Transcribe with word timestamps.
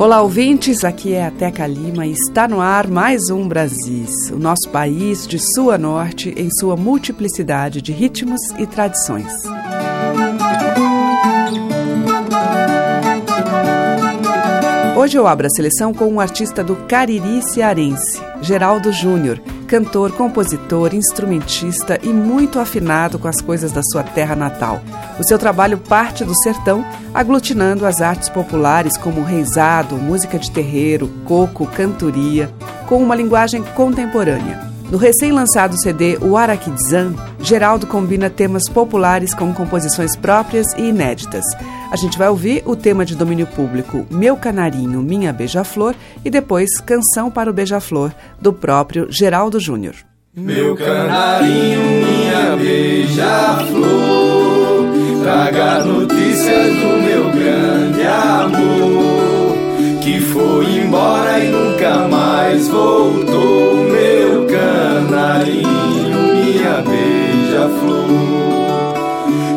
Olá, 0.00 0.22
ouvintes. 0.22 0.82
Aqui 0.82 1.12
é 1.12 1.26
a 1.26 1.30
Teca 1.30 1.66
Lima 1.66 2.06
e 2.06 2.12
está 2.12 2.48
no 2.48 2.58
ar 2.58 2.88
mais 2.88 3.28
um 3.28 3.46
Brasis, 3.46 4.30
o 4.30 4.38
nosso 4.38 4.66
país 4.72 5.26
de 5.26 5.38
sul 5.38 5.70
a 5.70 5.76
norte 5.76 6.32
em 6.38 6.48
sua 6.58 6.74
multiplicidade 6.74 7.82
de 7.82 7.92
ritmos 7.92 8.40
e 8.58 8.66
tradições. 8.66 9.30
Hoje 14.96 15.18
eu 15.18 15.26
abro 15.26 15.46
a 15.46 15.50
seleção 15.50 15.92
com 15.92 16.06
um 16.06 16.18
artista 16.18 16.64
do 16.64 16.76
Cariri 16.86 17.42
cearense, 17.42 18.18
Geraldo 18.40 18.90
Júnior, 18.92 19.38
cantor, 19.70 20.10
compositor, 20.10 20.92
instrumentista 20.92 21.96
e 22.02 22.08
muito 22.08 22.58
afinado 22.58 23.20
com 23.20 23.28
as 23.28 23.40
coisas 23.40 23.70
da 23.70 23.82
sua 23.84 24.02
terra 24.02 24.34
natal. 24.34 24.82
O 25.16 25.22
seu 25.22 25.38
trabalho 25.38 25.78
parte 25.78 26.24
do 26.24 26.34
sertão, 26.42 26.84
aglutinando 27.14 27.86
as 27.86 28.00
artes 28.00 28.28
populares 28.28 28.96
como 28.96 29.22
reizado, 29.22 29.94
música 29.94 30.40
de 30.40 30.50
terreiro, 30.50 31.06
coco, 31.24 31.66
cantoria, 31.68 32.50
com 32.88 33.00
uma 33.00 33.14
linguagem 33.14 33.62
contemporânea. 33.62 34.69
No 34.90 34.98
recém-lançado 34.98 35.80
CD 35.80 36.18
O 36.20 36.36
Araquidzan, 36.36 37.14
Geraldo 37.40 37.86
combina 37.86 38.28
temas 38.28 38.68
populares 38.68 39.32
com 39.32 39.54
composições 39.54 40.16
próprias 40.16 40.66
e 40.76 40.82
inéditas. 40.82 41.44
A 41.92 41.96
gente 41.96 42.18
vai 42.18 42.28
ouvir 42.28 42.64
o 42.66 42.74
tema 42.74 43.04
de 43.04 43.14
domínio 43.14 43.46
público 43.46 44.04
Meu 44.10 44.36
Canarinho, 44.36 45.00
Minha 45.00 45.32
Beija-Flor 45.32 45.94
e 46.24 46.30
depois 46.30 46.80
Canção 46.80 47.30
para 47.30 47.48
o 47.48 47.52
Beija-Flor, 47.52 48.12
do 48.40 48.52
próprio 48.52 49.06
Geraldo 49.10 49.60
Júnior. 49.60 49.94
Meu 50.34 50.76
canarinho, 50.76 51.80
minha 51.80 52.56
beija-flor, 52.56 53.80
traga 55.22 55.84
notícias 55.84 56.74
do 56.76 57.02
meu 57.02 57.30
grande 57.32 58.06
amor, 58.06 59.56
que 60.02 60.20
foi 60.20 60.66
embora 60.78 61.40
e 61.40 61.48
nunca 61.48 62.06
mais 62.06 62.68
voltou. 62.68 63.74
Meu 63.90 64.29
canarinho, 64.60 66.18
minha 66.34 66.82
beija-flor, 66.82 68.04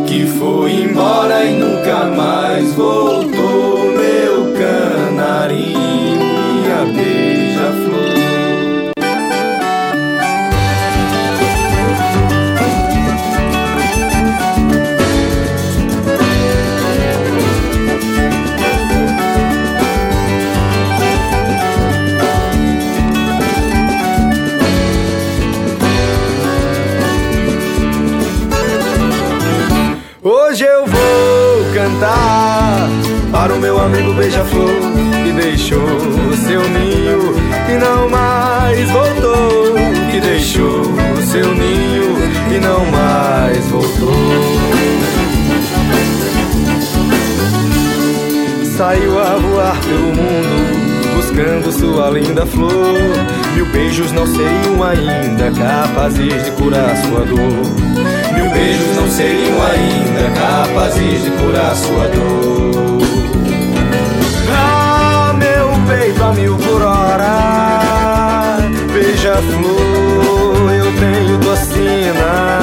que 0.07 0.25
foi 0.25 0.71
embora 0.83 1.43
e 1.45 1.59
nunca 1.59 2.05
mais 2.05 2.73
voltou. 2.73 3.79
Meu 3.97 4.53
canarinho, 4.53 6.19
minha 6.19 6.85
beija-flor. 6.85 7.32
Beija-flor 34.13 34.67
que 35.23 35.31
deixou 35.31 35.87
seu 36.47 36.61
ninho 36.69 37.35
e 37.69 37.77
não 37.77 38.09
mais 38.09 38.91
voltou. 38.91 39.75
Que 40.11 40.19
deixou 40.19 40.83
seu 41.31 41.53
ninho 41.55 42.15
e 42.55 42.59
não 42.59 42.85
mais 42.85 43.65
voltou. 43.67 44.13
Saiu 48.77 49.19
a 49.19 49.37
voar 49.37 49.79
pelo 49.81 50.07
mundo 50.07 50.83
buscando 51.15 51.71
sua 51.71 52.09
linda 52.09 52.45
flor. 52.45 52.71
Mil 53.55 53.65
beijos 53.67 54.11
não 54.11 54.25
seriam 54.27 54.83
ainda 54.83 55.51
capazes 55.51 56.45
de 56.45 56.51
curar 56.51 56.95
sua 56.97 57.25
dor. 57.25 58.33
Mil 58.33 58.49
beijos 58.51 58.95
não 58.95 59.09
seriam 59.09 59.57
ainda 59.63 60.39
capazes 60.39 61.23
de 61.23 61.31
curar 61.31 61.75
sua 61.75 62.07
dor. 62.09 63.52
Mil 66.33 66.57
por 66.57 66.81
hora, 66.81 68.57
beija-flor, 68.91 70.71
eu 70.73 70.91
tenho 70.99 71.37
docina. 71.37 72.59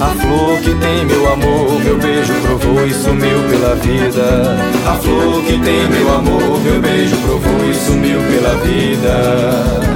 A 0.00 0.14
flor 0.20 0.58
que 0.60 0.74
tem 0.74 1.04
meu 1.06 1.32
amor, 1.32 1.80
meu 1.84 1.96
beijo 1.96 2.32
provou 2.42 2.86
e 2.86 2.92
sumiu 2.92 3.42
pela 3.48 3.74
vida. 3.76 4.56
A 4.86 4.94
flor 4.96 5.42
que 5.44 5.58
tem 5.58 5.88
meu 5.88 6.14
amor, 6.14 6.60
meu 6.60 6.80
beijo 6.80 7.16
provou 7.18 7.70
e 7.70 7.74
sumiu 7.74 8.18
pela 8.20 8.54
vida. 8.56 9.92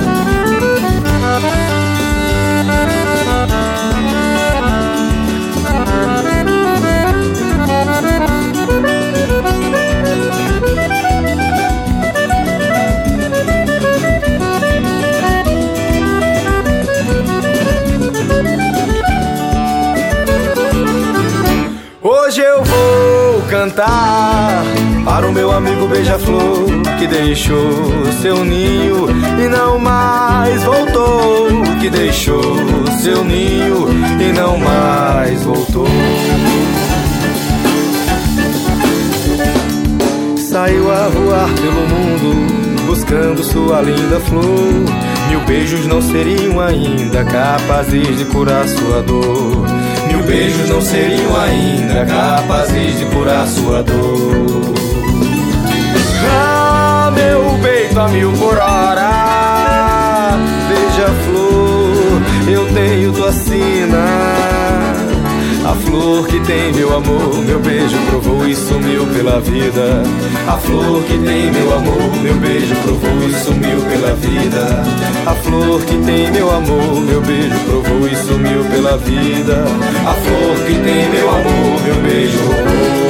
Vou 22.77 23.43
cantar 23.49 24.65
para 25.05 25.27
o 25.29 25.33
meu 25.33 25.51
amigo 25.51 25.87
beija-flor 25.87 26.67
que 26.99 27.07
deixou 27.07 27.73
seu 28.21 28.45
ninho 28.45 29.07
e 29.39 29.49
não 29.49 29.79
mais 29.79 30.63
voltou. 30.65 31.47
Que 31.81 31.91
deixou 31.91 32.43
seu 33.01 33.23
ninho 33.25 33.87
e 34.21 34.33
não 34.33 34.59
mais 34.59 35.43
voltou. 35.45 35.87
Saiu 40.37 40.91
a 40.91 41.09
voar 41.09 41.49
pelo 41.55 41.87
mundo 41.87 42.87
buscando 42.87 43.45
sua 43.45 43.83
linda 43.83 44.19
flor. 44.21 44.85
Mil 45.29 45.41
beijos 45.41 45.87
não 45.87 46.01
seriam 46.01 46.61
ainda 46.61 47.25
capazes 47.25 48.19
de 48.19 48.25
curar 48.25 48.67
sua 48.67 49.03
dor. 49.03 49.76
Beijos 50.27 50.69
não 50.69 50.81
seriam 50.83 51.41
ainda 51.41 52.05
capazes 52.05 52.99
de 52.99 53.05
curar 53.07 53.47
sua 53.47 53.83
dor. 53.83 54.75
Ah, 56.29 57.13
meu 57.15 57.59
peito 57.63 58.01
a 58.01 58.09
mil 58.09 58.33
por 58.33 58.59
hora, 58.59 60.33
beija-flor, 60.69 62.23
eu 62.51 62.67
tenho 62.75 63.13
tua 63.13 63.33
sina. 63.33 64.36
A 65.67 65.75
flor 65.75 66.29
que 66.29 66.39
tem 66.47 66.73
meu 66.75 66.97
amor, 66.97 67.43
meu 67.45 67.59
beijo 67.59 67.97
provou 68.09 68.47
e 68.47 68.55
sumiu 68.55 69.05
pela 69.09 69.41
vida. 69.41 70.05
A 70.47 70.57
flor 70.59 71.03
que 71.03 71.19
tem 71.19 71.51
meu 71.51 71.75
amor, 71.75 72.23
meu 72.23 72.35
beijo 72.35 72.73
provou 72.77 73.29
e 73.29 73.35
sumiu 73.35 73.81
pela 73.81 74.15
vida. 74.15 74.85
A 75.27 75.35
flor 75.35 75.83
que 75.83 75.99
tem 76.07 76.31
meu 76.31 76.55
amor, 76.55 77.01
meu 77.01 77.21
beijo 77.21 77.59
provou 77.67 78.07
e 78.07 78.15
sumiu 78.15 78.65
pela 78.71 78.97
vida. 78.99 79.65
A 80.07 80.15
flor 80.15 80.57
que 80.69 80.75
tem 80.75 81.11
meu 81.11 81.29
amor, 81.31 81.83
meu 81.85 81.97
beijo 81.97 82.39
roubou. 82.39 83.07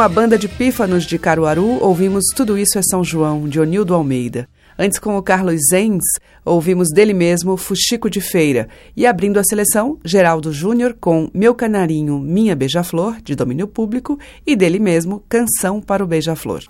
Com 0.00 0.04
a 0.04 0.08
banda 0.08 0.38
de 0.38 0.48
pífanos 0.48 1.04
de 1.04 1.18
Caruaru, 1.18 1.78
ouvimos 1.78 2.24
Tudo 2.34 2.56
Isso 2.56 2.78
é 2.78 2.82
São 2.82 3.04
João, 3.04 3.46
de 3.46 3.60
Onildo 3.60 3.92
Almeida. 3.94 4.48
Antes, 4.78 4.98
com 4.98 5.14
o 5.18 5.22
Carlos 5.22 5.60
Zenz, 5.70 6.02
ouvimos 6.42 6.88
dele 6.88 7.12
mesmo 7.12 7.54
Fuxico 7.54 8.08
de 8.08 8.18
Feira. 8.18 8.66
E 8.96 9.06
abrindo 9.06 9.38
a 9.38 9.44
seleção, 9.44 9.98
Geraldo 10.02 10.54
Júnior 10.54 10.96
com 10.98 11.30
Meu 11.34 11.54
Canarinho, 11.54 12.18
Minha 12.18 12.56
Beija-Flor, 12.56 13.20
de 13.22 13.34
domínio 13.34 13.68
público, 13.68 14.18
e 14.46 14.56
dele 14.56 14.78
mesmo, 14.78 15.22
Canção 15.28 15.82
para 15.82 16.02
o 16.02 16.06
Beija-Flor. 16.06 16.62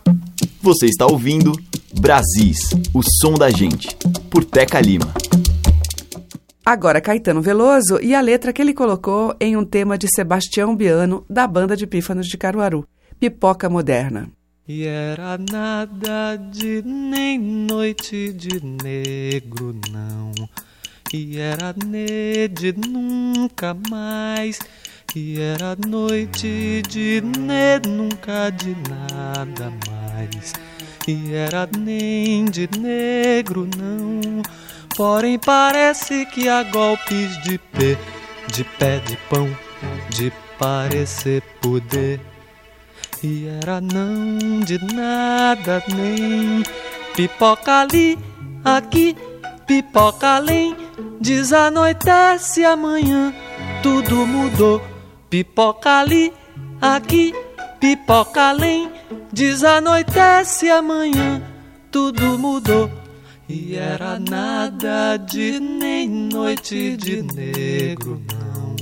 Você 0.60 0.86
está 0.86 1.06
ouvindo 1.06 1.52
Brasis, 2.00 2.58
o 2.92 3.00
som 3.20 3.34
da 3.34 3.48
gente, 3.48 3.96
por 4.28 4.44
Teca 4.44 4.80
Lima. 4.80 5.14
Agora 6.66 7.00
Caetano 7.00 7.40
Veloso 7.40 8.00
e 8.02 8.12
a 8.12 8.20
letra 8.20 8.52
que 8.52 8.60
ele 8.60 8.74
colocou 8.74 9.36
em 9.38 9.56
um 9.56 9.64
tema 9.64 9.96
de 9.96 10.08
Sebastião 10.12 10.74
Biano, 10.74 11.24
da 11.30 11.46
banda 11.46 11.76
de 11.76 11.86
pífanos 11.86 12.26
de 12.26 12.36
Caruaru, 12.36 12.84
Pipoca 13.20 13.68
Moderna. 13.68 14.30
E 14.66 14.86
era 14.86 15.36
nada 15.36 16.36
de 16.36 16.80
nem 16.80 17.38
noite 17.38 18.32
de 18.32 18.64
negro, 18.64 19.78
não. 19.92 20.32
E 21.12 21.38
era 21.38 21.74
ne 21.84 22.48
de 22.48 22.72
nunca 22.72 23.76
mais. 23.90 24.58
E 25.14 25.38
era 25.38 25.76
noite 25.86 26.80
de 26.88 27.20
ne 27.20 27.78
nunca 27.86 28.48
de 28.48 28.74
nada 28.88 29.70
mais. 29.86 30.54
E 31.06 31.34
era 31.34 31.68
nem 31.78 32.46
de 32.46 32.70
negro, 32.78 33.68
não. 33.76 34.40
Porém 34.96 35.38
parece 35.38 36.24
que 36.24 36.48
há 36.48 36.62
golpes 36.62 37.36
de 37.42 37.58
pé, 37.58 37.98
de 38.50 38.64
pé 38.64 38.98
de 39.00 39.18
pão, 39.28 39.46
de 40.08 40.32
parecer 40.58 41.42
poder 41.60 42.29
e 43.22 43.46
era 43.62 43.80
não 43.80 44.60
de 44.60 44.78
nada 44.94 45.82
nem 45.94 46.62
pipoca 47.14 47.80
ali, 47.80 48.18
aqui, 48.64 49.14
pipoca 49.66 50.36
além. 50.36 50.74
Desanoitece 51.20 52.64
amanhã, 52.64 53.34
tudo 53.82 54.26
mudou. 54.26 54.80
Pipoca 55.28 56.00
ali, 56.00 56.32
aqui, 56.80 57.34
pipoca 57.78 58.48
além. 58.48 58.90
Desanoitece 59.32 60.70
amanhã, 60.70 61.42
tudo 61.90 62.38
mudou. 62.38 62.90
E 63.46 63.76
era 63.76 64.18
nada 64.18 65.16
de 65.18 65.60
nem 65.60 66.08
noite 66.08 66.96
de 66.96 67.22
negro, 67.22 68.22
não. 68.32 68.76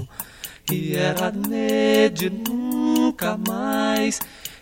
E 0.70 0.94
era 0.94 1.32
ne 1.32 2.10
de 2.10 2.30
nunca 3.18 3.36
mais. 3.48 4.20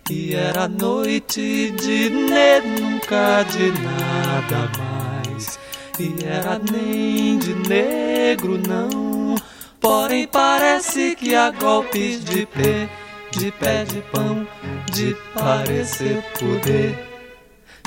E 0.09 0.35
era 0.35 0.69
noite 0.69 1.71
de 1.73 2.11
ne 2.11 2.61
nunca 2.61 3.45
de 3.45 3.73
nada 3.83 4.71
mais. 4.79 5.59
E 5.99 6.25
era 6.25 6.59
nem 6.73 7.39
de 7.39 7.55
negro, 7.69 8.59
não. 8.59 9.35
Porém, 9.81 10.27
parece 10.27 11.15
que 11.17 11.35
há 11.35 11.51
golpes 11.51 12.25
de 12.25 12.47
pé, 12.47 12.89
de 13.33 13.51
pé 13.53 13.85
de 13.85 14.01
pão, 14.13 14.47
de 14.93 15.17
parecer 15.35 16.23
poder. 16.39 16.99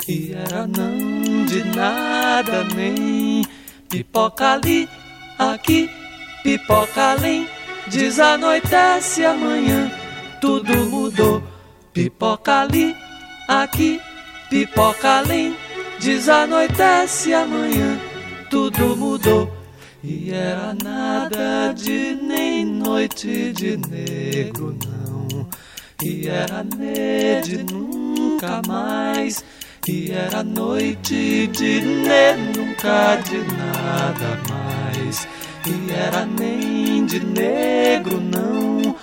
E 0.06 0.34
era 0.34 0.66
não 0.66 1.44
de 1.46 1.64
nada, 1.76 2.64
nem 2.74 3.44
pipoca 3.88 4.52
ali, 4.52 4.88
aqui, 5.38 5.90
pipoca 6.42 7.12
além. 7.12 7.48
Desanoitece 7.86 9.24
amanhã, 9.24 9.90
tudo 10.40 10.74
mudou. 10.86 11.42
Pipoca 11.92 12.60
ali, 12.62 12.96
aqui, 13.46 14.00
pipoca 14.48 15.18
além. 15.18 15.56
Desanoitece 16.00 17.34
amanhã, 17.34 17.98
tudo 18.48 18.96
mudou. 18.96 19.52
E 20.02 20.32
era 20.32 20.74
nada 20.82 21.74
de 21.74 22.14
nem 22.22 22.64
noite 22.64 23.52
de 23.52 23.76
negro, 23.76 24.74
não. 24.86 25.46
E 26.02 26.26
era 26.26 26.64
ne 26.64 27.42
de 27.42 27.62
nunca 27.70 28.62
mais. 28.66 29.44
E 29.86 30.10
era 30.10 30.42
noite 30.42 31.46
de 31.48 31.80
ne 31.82 32.32
nunca 32.56 33.16
de 33.16 33.38
nada 33.54 34.38
mais. 34.48 35.28
E 35.66 35.92
era 35.92 36.24
nem 36.24 37.04
de 37.04 37.20
negro, 37.20 38.18
não. 38.18 38.96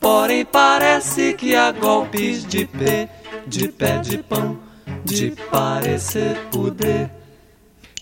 Porém, 0.00 0.46
parece 0.46 1.34
que 1.34 1.54
há 1.54 1.70
golpes 1.70 2.46
de 2.46 2.64
pé, 2.64 3.08
de 3.46 3.68
pé 3.68 3.98
de 3.98 4.16
pão, 4.18 4.58
de 5.04 5.32
parecer 5.50 6.38
poder. 6.50 7.10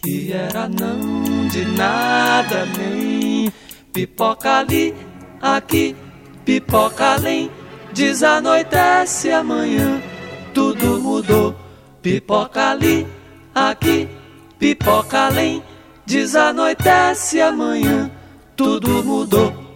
E 0.06 0.32
era 0.32 0.68
não 0.68 1.48
de 1.48 1.64
nada, 1.64 2.64
nem 2.78 3.52
pipoca 3.92 4.58
ali, 4.58 4.94
aqui, 5.42 5.96
pipoca 6.44 7.14
além. 7.14 7.50
Desanoitece 7.92 9.32
amanhã, 9.32 10.00
tudo 10.54 11.00
mudou. 11.00 11.56
Pipoca 12.00 12.70
ali, 12.70 13.08
aqui, 13.52 14.08
pipoca 14.56 15.26
além. 15.26 15.64
Desanoitece 16.06 17.40
amanhã, 17.40 18.08
tudo 18.54 19.02
mudou. 19.02 19.67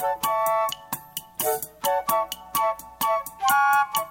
Thank 0.00 0.24
you. 3.98 4.07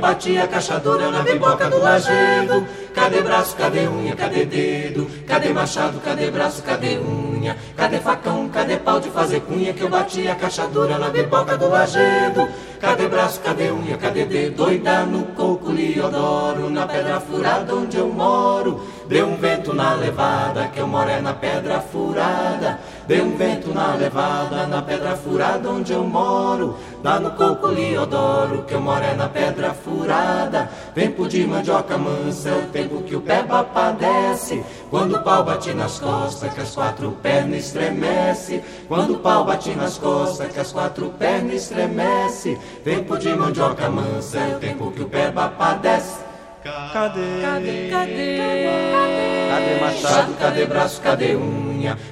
Fazer 0.00 0.20
cunha? 0.20 0.20
Que 0.20 0.22
eu 0.22 0.28
bati 0.28 0.38
a 0.38 0.48
cachadura 0.48 1.10
na 1.10 1.22
biboca 1.22 1.70
do 1.70 1.78
lajedo. 1.78 2.66
Cadê 2.94 3.20
braço? 3.20 3.56
Cadê 3.56 3.86
unha? 3.86 4.16
Cadê 4.16 4.44
dedo? 4.44 5.06
Cadê 5.26 5.52
machado? 5.52 6.00
Cadê 6.00 6.30
braço? 6.30 6.62
Cadê 6.62 6.98
unha? 6.98 7.56
Cadê 7.76 7.98
facão? 7.98 8.48
Cadê 8.48 8.76
pau 8.76 9.00
de 9.00 9.10
fazer 9.10 9.40
cunha? 9.40 9.72
Que 9.72 9.82
eu 9.82 9.88
bati 9.88 10.26
a 10.28 10.34
cachadura 10.34 10.98
na 10.98 11.08
biboca 11.08 11.56
do 11.56 11.68
lajedo. 11.68 12.48
Cadê 12.80 13.08
braço? 13.08 13.40
Cadê 13.40 13.70
unha? 13.70 13.96
Cadê 13.96 14.24
dedo? 14.24 14.56
Doida 14.64 15.04
no 15.04 15.24
coco 15.34 15.70
Liodoro, 15.70 16.70
na 16.70 16.86
pedra 16.86 17.20
furada 17.20 17.74
onde 17.74 17.96
eu 17.96 18.08
moro. 18.08 18.84
Deu 19.08 19.26
um 19.26 19.36
vento 19.36 19.74
na 19.74 19.94
levada, 19.94 20.68
que 20.68 20.78
eu 20.78 20.86
moro 20.86 21.10
é 21.10 21.20
na 21.20 21.32
pedra 21.32 21.80
furada. 21.80 22.78
Deu 23.06 23.24
um 23.24 23.36
vento 23.36 23.72
na 23.74 23.94
levada, 23.94 24.66
na 24.66 24.82
pedra 24.82 24.99
furada 25.30 25.70
onde 25.70 25.92
eu 25.92 26.02
moro. 26.02 26.76
Dá 27.02 27.20
no 27.20 27.30
coco 27.30 27.68
Liodoro, 27.68 28.64
que 28.64 28.74
eu 28.74 28.80
moro 28.80 29.04
é 29.04 29.14
na 29.14 29.28
pedra 29.28 29.72
furada. 29.72 30.68
Tempo 30.94 31.28
de 31.28 31.46
mandioca 31.46 31.96
mansa, 31.96 32.48
é 32.48 32.58
o 32.58 32.62
tempo 32.66 33.02
que 33.02 33.14
o 33.14 33.20
peba 33.20 33.62
padece. 33.62 34.62
Quando 34.90 35.16
o 35.16 35.22
pau 35.22 35.44
bate 35.44 35.72
nas 35.72 36.00
costas, 36.00 36.52
que 36.52 36.60
as 36.60 36.74
quatro 36.74 37.12
pernas 37.22 37.66
estremece. 37.66 38.62
Quando 38.88 39.14
o 39.14 39.18
pau 39.18 39.44
bate 39.44 39.70
nas 39.74 39.96
costas, 39.96 40.52
que 40.52 40.58
as 40.58 40.72
quatro 40.72 41.10
pernas 41.10 41.54
estremece. 41.54 42.58
Tempo 42.82 43.16
de 43.16 43.32
mandioca 43.34 43.88
mansa, 43.88 44.38
é 44.38 44.56
o 44.56 44.58
tempo 44.58 44.90
que 44.90 45.02
o 45.02 45.08
peba 45.08 45.48
padece. 45.48 46.18
Cadê? 46.62 47.40
Cadê? 47.40 47.88
Cadê? 47.88 48.36
Cadê 49.48 49.80
machado? 49.80 50.34
Cadê 50.34 50.66
braço? 50.66 51.00
Cadê 51.00 51.34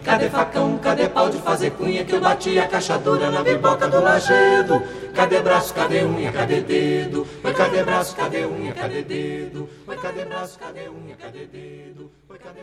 Cadê 0.05 0.31
facão? 0.31 0.79
Cadê 0.79 1.09
pau 1.09 1.29
de 1.29 1.39
fazer 1.39 1.71
cunha? 1.73 2.05
Que 2.05 2.15
eu 2.15 2.21
bati 2.21 2.59
a 2.59 2.67
cachadura 2.67 3.31
na 3.31 3.43
biboca 3.43 3.87
do 3.89 4.01
lajedo. 4.01 4.83
Cadê 5.15 5.41
braço? 5.41 5.75
Cadê 5.75 6.05
unha? 6.05 6.33
Cadê 6.33 6.61
dedo? 6.61 7.27
Oi, 7.45 7.53
cadê 7.53 7.83
braço? 7.83 8.17
Cadê 8.17 8.47
unha? 8.47 8.73
Cadê 8.73 9.03
dedo? 9.03 9.69
Oi, 9.87 9.97
cadê 9.97 10.25
braço? 10.25 10.59
Cadê 10.59 10.89
unha? 10.89 11.17
Cadê 11.17 11.47
dedo? 11.47 12.11
Oi, 12.29 12.39
cadê... 12.39 12.63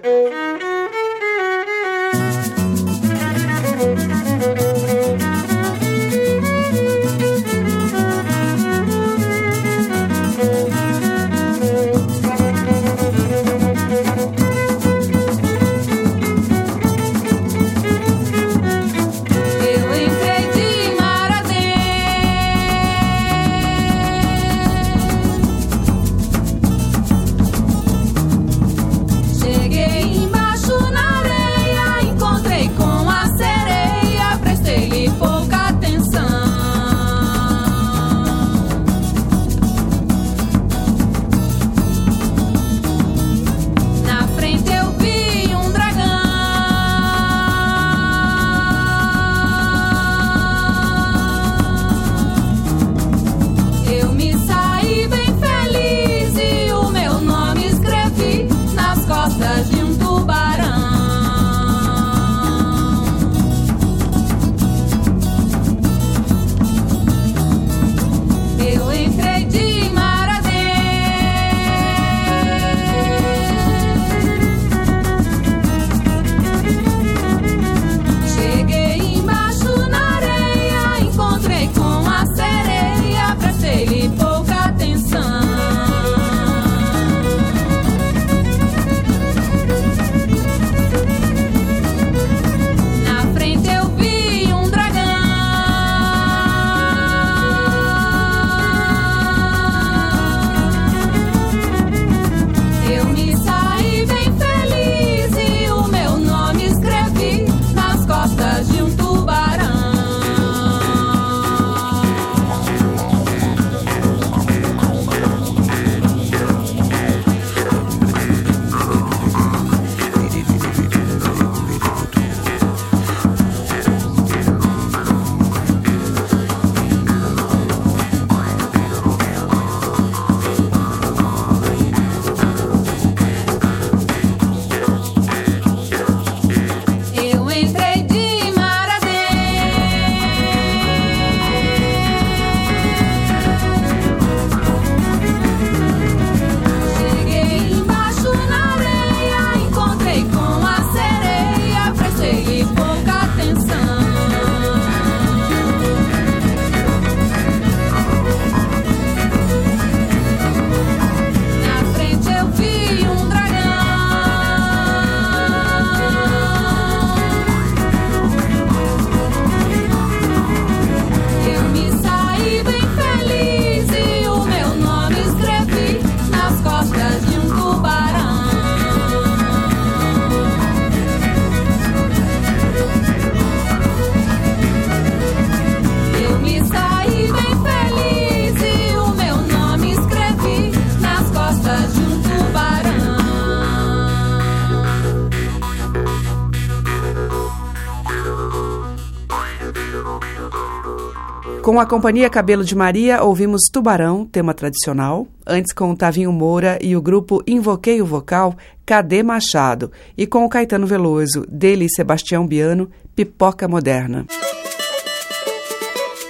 Com 201.76 201.82
a 201.82 201.86
companhia 201.86 202.30
Cabelo 202.30 202.64
de 202.64 202.74
Maria, 202.74 203.22
ouvimos 203.22 203.64
Tubarão, 203.70 204.26
tema 204.26 204.54
tradicional. 204.54 205.28
Antes, 205.46 205.74
com 205.74 205.92
o 205.92 205.96
Tavinho 205.96 206.32
Moura 206.32 206.80
e 206.82 206.96
o 206.96 207.02
grupo 207.02 207.44
Invoquei 207.46 208.02
o 208.02 208.06
Vocal, 208.06 208.56
Cadê 208.86 209.22
Machado? 209.22 209.92
E 210.18 210.26
com 210.26 210.46
o 210.46 210.50
Caetano 210.50 210.88
Veloso, 210.88 211.46
dele 211.50 211.84
e 211.84 211.90
Sebastião 211.90 212.48
Biano, 212.48 212.90
Pipoca 213.14 213.68
Moderna. 213.68 214.26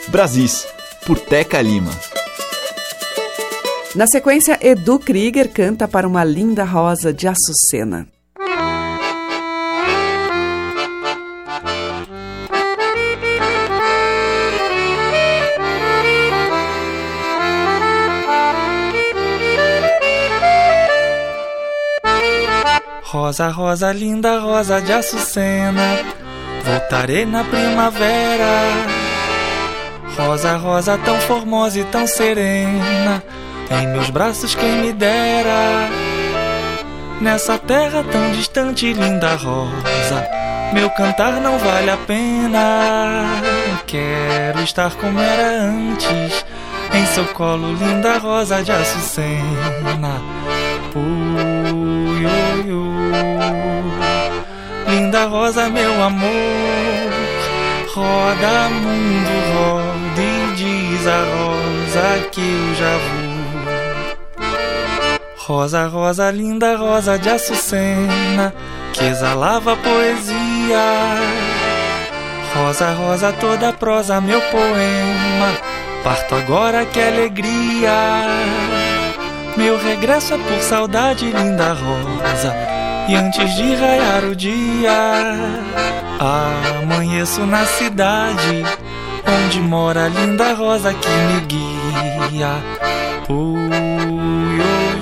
Brasis, 0.08 0.66
por 1.06 1.20
Teca 1.20 1.62
Lima. 1.62 1.92
Na 3.94 4.08
sequência, 4.08 4.58
Edu 4.60 4.98
Krieger 4.98 5.54
canta 5.54 5.88
para 5.88 6.08
uma 6.08 6.24
linda 6.24 6.64
rosa 6.64 7.14
de 7.14 7.28
açucena. 7.28 8.08
Rosa, 23.16 23.48
rosa, 23.48 23.94
linda 23.94 24.40
rosa 24.40 24.82
de 24.82 24.92
açucena, 24.92 26.00
voltarei 26.66 27.26
na 27.26 27.46
primavera. 27.46 28.62
Rosa, 30.18 30.58
rosa, 30.58 30.98
tão 30.98 31.18
formosa 31.22 31.80
e 31.80 31.86
tão 31.86 32.06
serena, 32.06 33.24
em 33.72 33.88
meus 33.88 34.10
braços 34.10 34.54
quem 34.54 34.70
me 34.82 34.92
dera. 34.92 35.88
Nessa 37.22 37.58
terra 37.58 38.04
tão 38.12 38.32
distante, 38.34 38.92
linda 38.92 39.36
rosa, 39.36 40.28
meu 40.74 40.90
cantar 40.90 41.40
não 41.40 41.58
vale 41.58 41.92
a 41.92 41.98
pena. 41.98 43.24
Quero 43.88 44.60
estar 44.62 44.94
como 44.96 45.18
era 45.18 45.62
antes, 45.62 46.46
em 46.94 47.06
seu 47.14 47.26
colo, 47.28 47.76
linda 47.76 48.18
rosa 48.18 48.62
de 48.62 48.74
açucena. 48.74 50.35
Linda 55.06 55.26
rosa, 55.26 55.70
meu 55.70 56.04
amor. 56.04 56.30
Roda 57.94 58.70
mundo, 58.70 59.30
roda 59.54 60.22
e 60.22 60.54
diz 60.56 61.08
a 61.08 61.20
rosa 61.20 62.28
que 62.32 62.42
eu 62.42 62.76
já 62.76 62.98
vou. 62.98 63.36
Rosa, 65.38 65.88
rosa, 65.88 66.32
linda 66.32 66.76
rosa 66.76 67.20
de 67.20 67.30
açucena, 67.30 68.52
que 68.94 69.06
exalava 69.06 69.76
poesia. 69.76 71.18
Rosa, 72.56 72.92
rosa, 72.94 73.32
toda 73.34 73.72
prosa, 73.74 74.20
meu 74.20 74.42
poema. 74.42 75.54
Parto 76.04 76.34
agora, 76.36 76.84
que 76.86 77.00
alegria. 77.00 77.92
Meu 79.56 79.78
regresso 79.78 80.34
é 80.34 80.38
por 80.38 80.60
saudade, 80.62 81.32
linda 81.32 81.74
rosa 81.74 82.75
e 83.08 83.16
antes 83.16 83.56
de 83.56 83.76
raiar 83.76 84.24
o 84.24 84.36
dia, 84.36 85.36
amanheço 86.20 87.46
na 87.46 87.66
cidade 87.66 88.64
onde 89.28 89.60
mora 89.62 90.06
a 90.06 90.08
linda 90.08 90.54
rosa 90.54 90.94
que 90.94 91.10
me 91.10 91.42
guia. 91.42 92.56
Ui, 93.30 93.70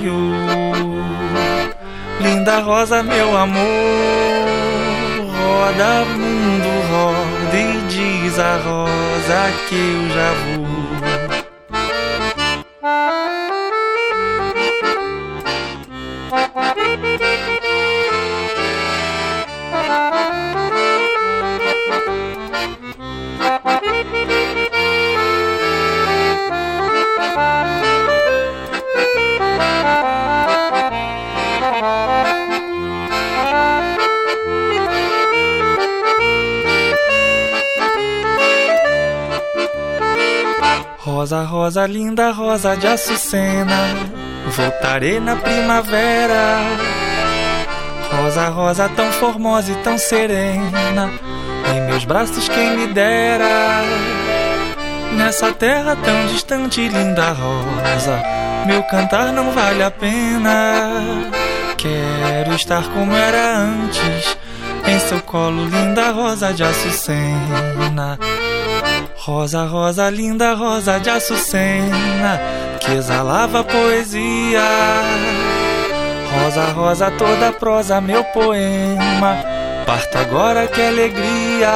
ui, 0.00 0.10
ui. 0.10 1.74
Linda 2.20 2.60
rosa, 2.60 3.02
meu 3.02 3.36
amor, 3.36 3.64
roda 5.36 6.04
mundo, 6.16 6.68
roda 6.90 7.56
e 7.56 7.86
diz 7.88 8.38
a 8.38 8.56
rosa 8.56 9.52
que 9.68 9.74
eu 9.74 10.08
já 10.10 10.32
vou. 10.44 10.83
Rosa, 41.64 41.86
linda 41.86 42.30
rosa 42.30 42.76
de 42.76 42.86
açucena, 42.86 43.74
voltarei 44.54 45.18
na 45.18 45.34
primavera. 45.34 46.58
Rosa, 48.12 48.48
rosa, 48.50 48.88
tão 48.90 49.10
formosa 49.12 49.72
e 49.72 49.74
tão 49.76 49.96
serena, 49.96 51.10
em 51.74 51.80
meus 51.86 52.04
braços 52.04 52.50
quem 52.50 52.76
me 52.76 52.88
dera. 52.88 53.80
Nessa 55.16 55.52
terra 55.52 55.96
tão 55.96 56.26
distante, 56.26 56.86
linda 56.86 57.30
rosa, 57.30 58.22
meu 58.66 58.82
cantar 58.82 59.32
não 59.32 59.50
vale 59.52 59.82
a 59.82 59.90
pena. 59.90 60.92
Quero 61.78 62.54
estar 62.54 62.86
como 62.88 63.16
era 63.16 63.56
antes, 63.56 64.36
em 64.86 64.98
seu 64.98 65.22
colo, 65.22 65.64
linda 65.64 66.10
rosa 66.10 66.52
de 66.52 66.62
açucena. 66.62 68.18
Rosa, 69.26 69.64
rosa, 69.64 70.10
linda 70.10 70.52
rosa 70.52 71.00
de 71.00 71.08
açucena, 71.08 72.38
que 72.78 72.92
exalava 72.92 73.64
poesia. 73.64 74.60
Rosa, 76.30 76.64
rosa, 76.72 77.10
toda 77.12 77.50
prosa, 77.52 78.02
meu 78.02 78.22
poema. 78.22 79.38
Parto 79.86 80.18
agora, 80.18 80.66
que 80.66 80.82
alegria. 80.82 81.72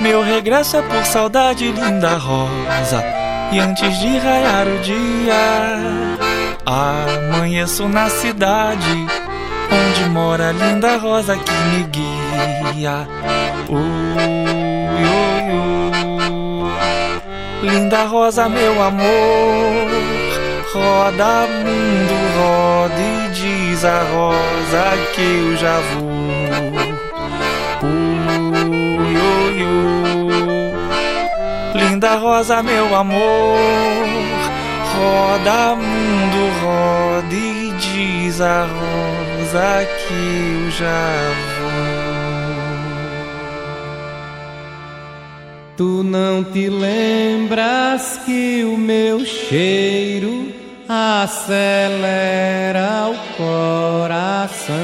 Meu 0.00 0.24
regresso 0.24 0.76
é 0.76 0.82
por 0.82 1.04
saudade, 1.04 1.70
linda 1.70 2.16
rosa. 2.16 3.04
E 3.52 3.60
antes 3.60 3.96
de 4.00 4.18
raiar 4.18 4.66
o 4.66 4.78
dia, 4.80 5.78
amanheço 6.66 7.88
na 7.88 8.10
cidade 8.10 9.06
onde 9.70 10.10
mora 10.10 10.48
a 10.48 10.52
linda 10.52 10.96
rosa 10.96 11.36
que 11.36 11.52
me 11.52 11.84
guia. 11.84 13.06
Uh, 13.68 14.35
Linda 17.66 18.04
rosa, 18.04 18.48
meu 18.48 18.80
amor, 18.80 19.88
roda 20.72 21.48
mundo, 21.48 22.14
roda 22.38 22.94
e 22.94 23.28
diz 23.30 23.84
a 23.84 24.04
rosa 24.04 24.96
que 25.12 25.20
eu 25.20 25.56
já 25.56 25.80
vou. 25.80 26.06
Ui. 27.82 28.26
Linda 31.74 32.14
rosa, 32.14 32.62
meu 32.62 32.94
amor, 32.94 33.58
roda 34.94 35.74
mundo, 35.74 36.52
roda 36.62 37.34
e 37.34 37.74
diz 37.80 38.40
a 38.40 38.62
rosa 38.62 39.84
que 40.06 40.14
eu 40.14 40.70
já 40.70 41.34
vou. 41.48 41.55
Tu 45.76 46.02
não 46.02 46.42
te 46.42 46.70
lembras 46.70 48.18
que 48.24 48.64
o 48.64 48.78
meu 48.78 49.26
cheiro 49.26 50.54
acelera 50.88 51.90
o 53.10 53.14
coração? 53.36 54.74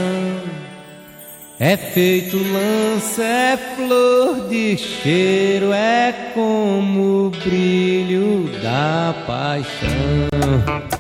É 1.59 1.79
feito 1.79 2.37
lança, 2.37 3.23
é 3.23 3.57
flor 3.57 4.49
de 4.51 4.77
cheiro, 4.77 5.73
é 5.73 6.33
como 6.35 7.29
o 7.29 7.31
brilho 7.31 8.51
da 8.63 9.15
paixão. 9.27 10.92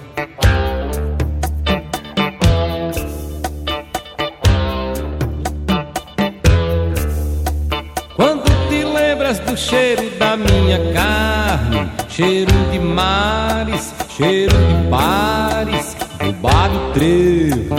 Cheiro 9.72 10.10
da 10.18 10.36
minha 10.36 10.78
carne, 10.92 11.90
cheiro 12.06 12.52
de 12.70 12.78
mares, 12.78 13.94
cheiro 14.10 14.54
de 14.54 14.88
bares, 14.90 15.96
do 16.22 16.32
bar 16.34 16.68
do 16.68 16.92
trevo. 16.92 17.76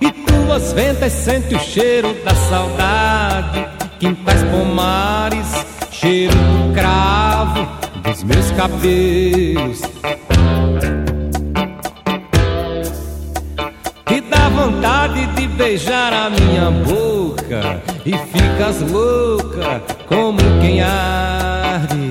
E 0.00 0.10
tuas 0.10 0.72
ventas 0.72 1.12
sente 1.12 1.54
o 1.54 1.60
cheiro 1.60 2.12
da 2.24 2.34
saudade, 2.34 3.64
quintais 4.00 4.42
pomares, 4.42 5.46
cheiro 5.92 6.34
do 6.34 6.74
cravo 6.74 7.64
dos 8.02 8.24
meus 8.24 8.50
cabelos. 8.50 9.82
Que 14.04 14.20
dá 14.20 14.48
vontade 14.48 15.26
de 15.26 15.46
beijar 15.46 16.12
a 16.12 16.28
minha 16.28 16.72
boca 16.72 17.25
e 18.04 18.12
ficas 18.12 18.80
louca 18.90 19.80
como 20.08 20.38
quem 20.60 20.82
arde. 20.82 22.10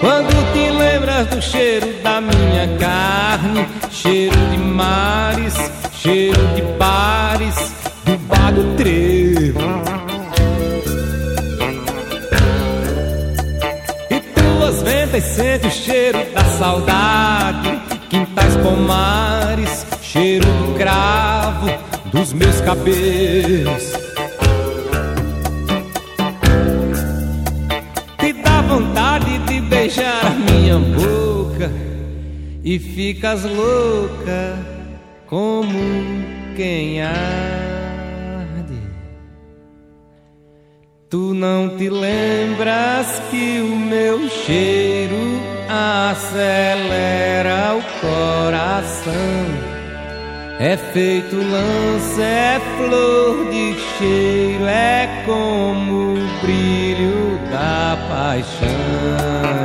Quando 0.00 0.52
te 0.52 0.70
lembras 0.70 1.26
do 1.28 1.40
cheiro 1.40 1.86
da 2.02 2.20
minha 2.20 2.76
carne, 2.78 3.66
cheiro 3.90 4.36
de 4.50 4.58
mares, 4.58 5.54
cheiro 5.94 6.40
de 6.54 6.62
bares, 6.76 7.72
do 8.04 8.18
bar 8.26 8.52
do 8.52 8.76
trevo. 8.76 10.11
Sente 15.22 15.66
o 15.66 15.70
cheiro 15.70 16.18
da 16.34 16.44
saudade, 16.44 17.80
quintais 18.10 18.56
pomares, 18.56 19.86
cheiro 20.02 20.44
do 20.44 20.74
cravo 20.74 21.68
dos 22.12 22.32
meus 22.32 22.60
cabelos. 22.60 23.92
Te 28.18 28.32
dá 28.34 28.60
vontade 28.62 29.38
de 29.38 29.60
beijar 29.60 30.26
a 30.26 30.30
minha 30.30 30.78
boca 30.78 31.70
e 32.62 32.78
ficas 32.78 33.44
louca 33.44 34.58
como 35.26 35.72
quem 36.54 37.00
arde. 37.00 37.71
Tu 41.12 41.34
não 41.34 41.68
te 41.68 41.90
lembras 41.90 43.20
que 43.30 43.60
o 43.60 43.76
meu 43.76 44.30
cheiro 44.30 45.42
acelera 45.68 47.76
o 47.76 47.82
coração. 48.00 49.12
É 50.58 50.74
feito 50.74 51.36
lança, 51.36 52.22
é 52.22 52.58
flor 52.78 53.50
de 53.50 53.74
cheiro, 53.98 54.64
é 54.64 55.22
como 55.26 56.14
o 56.14 56.40
brilho 56.40 57.38
da 57.50 57.98
paixão. 58.08 59.61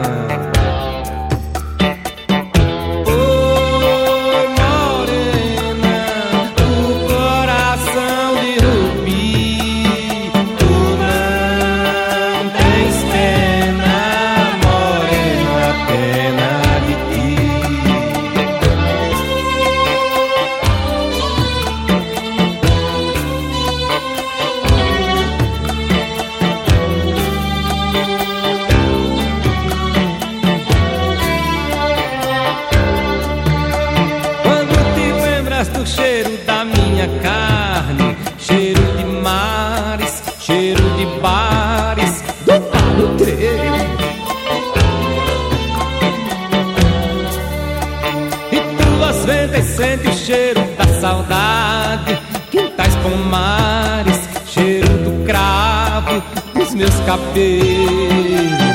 Cabelos. 57.08 58.68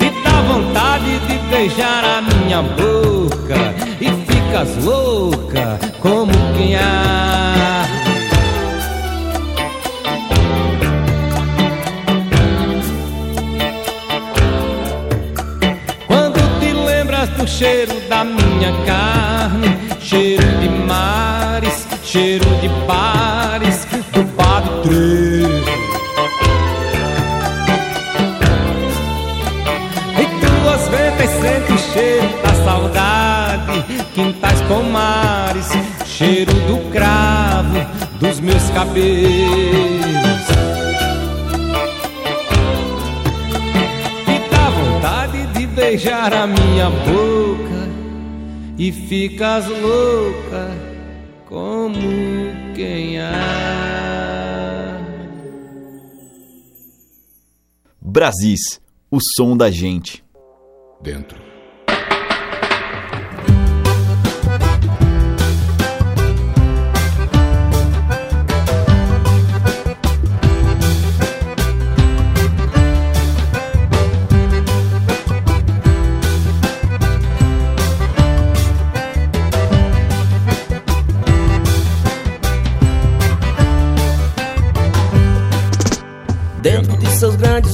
E 0.00 0.22
dá 0.22 0.40
vontade 0.42 1.18
de 1.26 1.38
beijar 1.50 2.04
a 2.04 2.22
minha 2.22 2.62
boca 2.62 3.74
E 4.00 4.08
ficas 4.30 4.84
louca 4.84 5.80
como 6.00 6.32
quem 6.56 6.76
arde 6.76 7.90
Quando 16.06 16.60
te 16.60 16.72
lembras 16.72 17.28
do 17.30 17.48
cheiro 17.48 18.00
da 18.08 18.22
minha 18.24 18.72
carne 18.86 19.76
Cheiro 20.00 20.55
da 32.42 32.54
saudade 32.64 33.82
Quintais 34.14 34.62
pomares, 34.62 35.68
cheiro 36.06 36.52
do 36.52 36.90
cravo 36.90 37.78
dos 38.18 38.40
meus 38.40 38.70
cabelos. 38.70 40.46
E 44.26 44.50
dá 44.50 44.70
vontade 44.70 45.46
de 45.48 45.66
beijar 45.66 46.32
a 46.32 46.46
minha 46.46 46.88
boca 46.88 47.90
E 48.78 48.90
ficas 48.90 49.66
louca 49.66 50.70
como 51.46 51.92
quem 52.74 53.20
arde 53.20 53.36
Brasis, 58.00 58.80
o 59.10 59.18
som 59.36 59.54
da 59.54 59.70
gente. 59.70 60.24
Dentro 61.02 61.45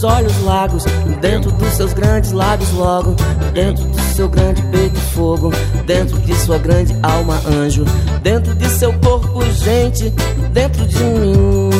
olhos 0.04 0.40
lagos, 0.42 0.84
dentro 1.20 1.50
dos 1.52 1.74
seus 1.74 1.92
grandes 1.92 2.32
lábios 2.32 2.70
logo, 2.72 3.14
dentro 3.52 3.84
do 3.84 4.00
seu 4.14 4.28
grande 4.28 4.62
peito 4.62 4.98
fogo, 5.14 5.52
dentro 5.86 6.18
de 6.20 6.34
sua 6.34 6.58
grande 6.58 6.96
alma 7.02 7.40
anjo, 7.46 7.84
dentro 8.22 8.54
de 8.54 8.68
seu 8.68 8.92
corpo 8.94 9.42
gente, 9.50 10.10
dentro 10.52 10.86
de 10.86 10.98
mim. 10.98 11.70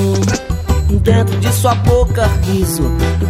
Dentro 1.02 1.36
de 1.40 1.52
sua 1.54 1.74
boca 1.74 2.28
riso, 2.44 2.82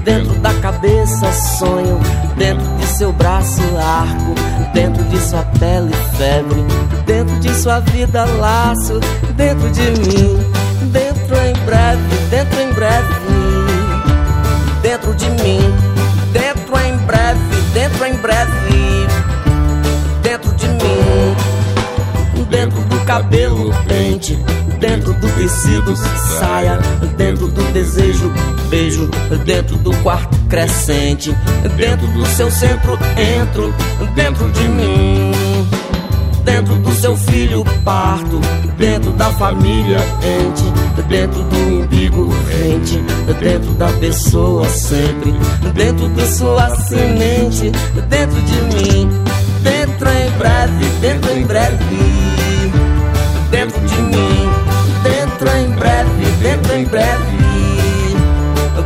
dentro 0.05 0.35
da 0.41 0.53
cabeça 0.55 1.33
sonho, 1.33 1.99
dentro 2.37 2.67
de 2.77 2.87
seu 2.87 3.13
braço 3.13 3.63
arco, 3.79 4.35
dentro 4.75 5.03
de 5.05 5.19
sua 5.19 5.43
pele 5.59 5.93
febre, 6.19 6.61
dentro 7.07 7.39
de 7.39 7.55
sua 7.55 7.79
vida 7.79 8.25
laço, 8.25 8.99
dentro 9.37 9.71
de 9.71 9.83
mim, 9.83 10.39
dentro 10.91 11.37
em 11.37 11.53
breve, 11.65 12.17
dentro 12.31 12.61
em 12.61 12.73
breve, 12.73 13.62
dentro 15.03 15.15
de 15.15 15.31
mim, 15.43 15.61
dentro 16.33 16.79
em 16.79 16.97
breve, 16.99 17.41
dentro 17.75 18.05
em 18.07 18.15
breve, 18.15 19.07
dentro 20.23 20.53
de 20.55 20.69
mim, 20.69 22.47
dentro 22.49 22.81
do 22.83 23.01
cabelo 23.05 23.75
pente, 23.89 24.39
dentro 24.79 25.13
do 25.15 25.29
tecido 25.33 25.97
saia, 26.39 26.79
dentro 27.17 27.49
do 27.49 27.63
desejo 27.73 28.33
beijo, 28.69 29.11
dentro 29.45 29.77
do 29.79 29.93
quarto 29.99 30.39
crescente, 30.49 31.37
dentro 31.77 32.07
do 32.07 32.25
seu 32.27 32.51
centro 32.51 32.97
entro, 33.17 33.75
dentro 34.15 34.49
de 34.53 34.69
mim. 34.69 35.33
Dentro 36.45 36.75
do 36.77 36.93
seu 36.93 37.17
filho 37.17 37.65
parto, 37.85 38.41
dentro 38.77 39.13
da 39.13 39.31
família 39.33 39.99
ente, 40.23 41.03
dentro 41.09 41.43
do 41.43 41.57
umbigo 41.57 42.29
rente, 42.49 42.99
dentro 43.41 43.73
da 43.75 43.89
pessoa 43.95 44.69
sempre, 44.69 45.33
dentro 45.75 46.09
de 46.11 46.27
sua 46.27 46.75
semente, 46.77 47.71
dentro 48.09 48.41
de 48.43 48.61
mim, 48.63 49.09
dentro 49.63 50.09
em 50.09 50.31
breve, 50.39 50.85
dentro 51.01 51.33
em 51.33 51.45
breve, 51.45 51.77
dentro 53.51 53.81
de 53.81 54.03
mim, 54.03 54.51
dentro 55.03 55.49
em 55.57 55.71
breve, 55.71 56.25
dentro 56.41 56.75
em 56.75 56.85
breve, 56.85 57.43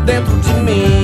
dentro 0.04 0.36
de 0.38 0.60
mim. 0.60 0.95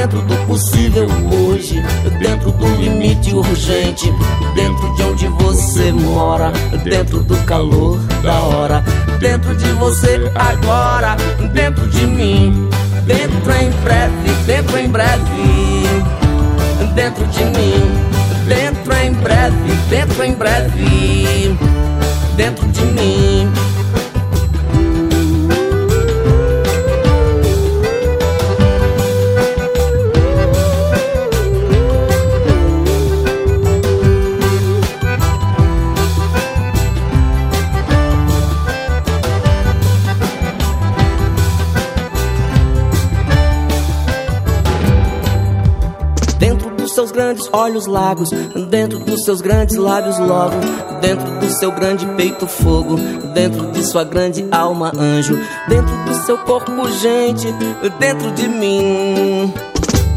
Dentro 0.00 0.22
do 0.22 0.34
possível 0.46 1.06
hoje, 1.30 1.78
dentro 2.18 2.50
do 2.52 2.66
limite 2.76 3.34
urgente, 3.34 4.10
dentro 4.54 4.94
de 4.94 5.02
onde 5.02 5.26
você 5.26 5.92
mora, 5.92 6.50
dentro 6.82 7.22
do 7.22 7.36
calor 7.44 7.98
da 8.22 8.40
hora, 8.40 8.82
dentro 9.18 9.54
de 9.54 9.70
você 9.72 10.18
agora, 10.34 11.16
dentro 11.52 11.86
de 11.88 12.06
mim, 12.06 12.66
dentro 13.04 13.52
em 13.52 13.70
breve, 13.82 14.32
dentro 14.46 14.78
em 14.78 14.88
breve, 14.88 15.84
dentro 16.94 17.26
de 17.26 17.44
mim, 17.44 17.92
dentro 18.48 18.94
em 18.94 19.12
breve, 19.12 19.72
dentro 19.90 20.24
em 20.24 20.32
breve, 20.32 21.58
dentro 22.36 22.66
de 22.68 22.82
mim. 22.86 23.52
Grandes 47.30 47.48
olhos 47.52 47.86
lagos, 47.86 48.30
dentro 48.68 48.98
dos 48.98 49.22
seus 49.22 49.40
grandes 49.40 49.76
lábios 49.76 50.18
logo, 50.18 50.56
dentro 51.00 51.30
do 51.38 51.48
seu 51.48 51.70
grande 51.70 52.04
peito 52.16 52.44
fogo, 52.44 52.96
dentro 53.32 53.70
de 53.70 53.84
sua 53.86 54.02
grande 54.02 54.44
alma 54.50 54.90
anjo, 54.98 55.38
dentro 55.68 55.94
do 56.04 56.14
seu 56.26 56.36
corpo 56.38 56.72
gente, 57.00 57.46
dentro 58.00 58.32
de 58.32 58.48
mim. 58.48 59.54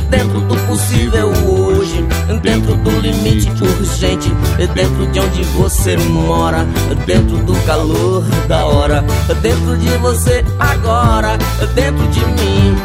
Dentro 0.10 0.42
do 0.42 0.56
possível 0.68 1.28
hoje, 1.48 2.04
dentro 2.42 2.76
do 2.78 2.90
limite 3.00 3.50
urgente, 3.64 4.30
dentro 4.74 5.06
de 5.08 5.20
onde 5.20 5.44
você 5.44 5.98
mora, 5.98 6.66
dentro 7.06 7.38
do 7.38 7.54
calor 7.66 8.24
da 8.48 8.66
hora, 8.66 9.04
dentro 9.42 9.78
de 9.78 9.90
você 9.98 10.44
agora, 10.60 11.38
dentro 11.74 12.08
de 12.08 12.20
mim, 12.26 12.76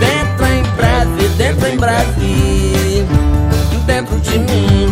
dentro 0.00 0.46
em 0.46 0.62
breve, 0.76 1.28
dentro 1.36 1.68
em 1.68 1.76
breve 1.76 2.91
de 4.32 4.38
mim, 4.38 4.88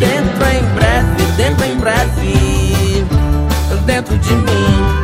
dentro 0.00 0.44
em 0.46 0.74
breve, 0.74 1.32
dentro 1.36 1.64
em 1.64 1.76
breve, 1.76 3.06
dentro 3.86 4.18
de 4.18 4.34
mim, 4.34 5.00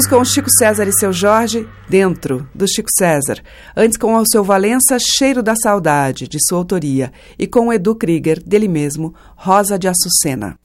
Ouvimos 0.00 0.06
com 0.06 0.22
o 0.22 0.24
Chico 0.24 0.48
César 0.58 0.88
e 0.88 0.92
seu 0.92 1.12
Jorge, 1.12 1.68
Dentro, 1.86 2.48
do 2.54 2.66
Chico 2.66 2.88
César. 2.96 3.42
Antes 3.76 3.98
com 3.98 4.14
o 4.14 4.24
seu 4.26 4.42
Valença, 4.42 4.96
Cheiro 4.98 5.42
da 5.42 5.54
Saudade, 5.54 6.26
de 6.26 6.38
sua 6.48 6.56
autoria. 6.56 7.12
E 7.38 7.46
com 7.46 7.68
o 7.68 7.72
Edu 7.72 7.94
Krieger, 7.94 8.42
dele 8.42 8.66
mesmo, 8.66 9.14
Rosa 9.36 9.78
de 9.78 9.88
Açucena. 9.88 10.56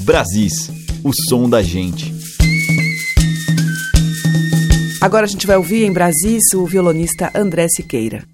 Brasis, 0.00 0.70
o 1.04 1.12
som 1.28 1.48
da 1.48 1.62
gente. 1.62 2.12
Agora 5.00 5.26
a 5.26 5.28
gente 5.28 5.46
vai 5.46 5.56
ouvir 5.56 5.84
em 5.84 5.92
Brasis 5.92 6.52
o 6.52 6.66
violonista 6.66 7.30
André 7.32 7.68
Siqueira. 7.68 8.24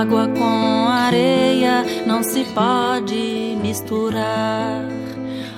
Água 0.00 0.26
com 0.26 0.88
areia 0.88 1.84
não 2.06 2.22
se 2.22 2.44
pode 2.44 3.58
misturar. 3.60 4.82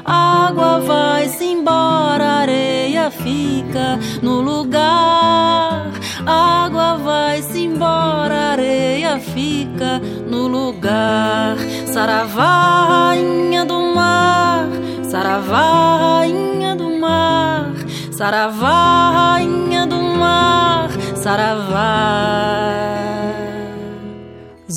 Água 0.04 0.80
vai-se 0.80 1.44
embora, 1.44 2.40
areia 2.42 3.12
fica 3.12 3.98
no 4.22 4.40
lugar. 4.40 5.92
Água 6.26 6.96
vai-se 6.96 7.60
embora, 7.60 8.50
areia 8.50 9.20
fica 9.20 10.00
no 10.28 10.48
lugar. 10.48 11.56
Saravá, 11.86 12.86
rainha 12.88 13.64
do 13.64 13.80
mar, 13.94 14.66
saravá, 15.04 16.18
rainha 16.18 16.74
do 16.74 16.90
mar. 16.98 17.72
Saravá, 18.10 19.10
rainha 19.10 19.86
do 19.86 20.02
mar, 20.02 20.90
saravá. 21.14 22.93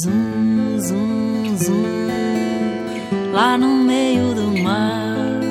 Zum, 0.04 0.80
zum, 0.80 1.58
zum, 1.58 3.32
lá 3.34 3.58
no 3.58 3.68
meio 3.68 4.36
do 4.36 4.62
mar. 4.62 5.42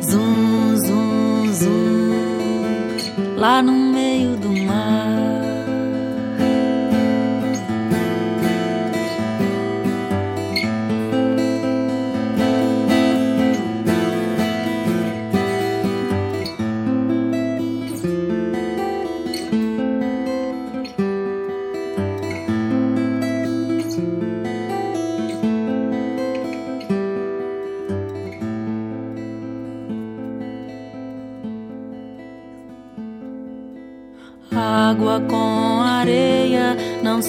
Zum, 0.00 0.76
zum, 0.84 1.54
zum, 1.54 3.36
lá 3.36 3.62
no 3.62 3.85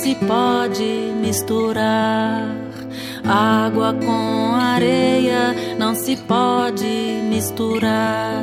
se 0.07 0.15
pode 0.15 1.11
misturar. 1.19 2.47
Água 3.27 3.93
com 3.93 4.55
areia 4.55 5.53
não 5.77 5.93
se 5.93 6.15
pode 6.15 7.19
misturar. 7.29 8.41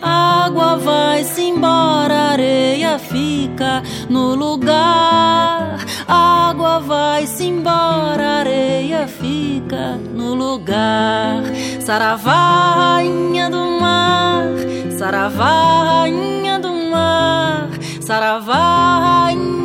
Água 0.00 0.76
vai-se 0.76 1.42
embora, 1.42 2.14
areia 2.30 2.96
fica 2.96 3.82
no 4.08 4.36
lugar. 4.36 5.84
Água 6.06 6.78
vai-se 6.78 7.46
embora, 7.46 8.38
areia 8.42 9.08
fica 9.08 9.98
no 10.14 10.32
lugar. 10.34 11.42
Saravá, 11.80 12.94
rainha 12.94 13.50
do 13.50 13.80
mar, 13.80 14.44
saravá, 14.96 16.02
rainha 16.02 16.60
do 16.60 16.72
mar. 16.72 17.68
Saravá, 18.00 19.24
rainha 19.24 19.57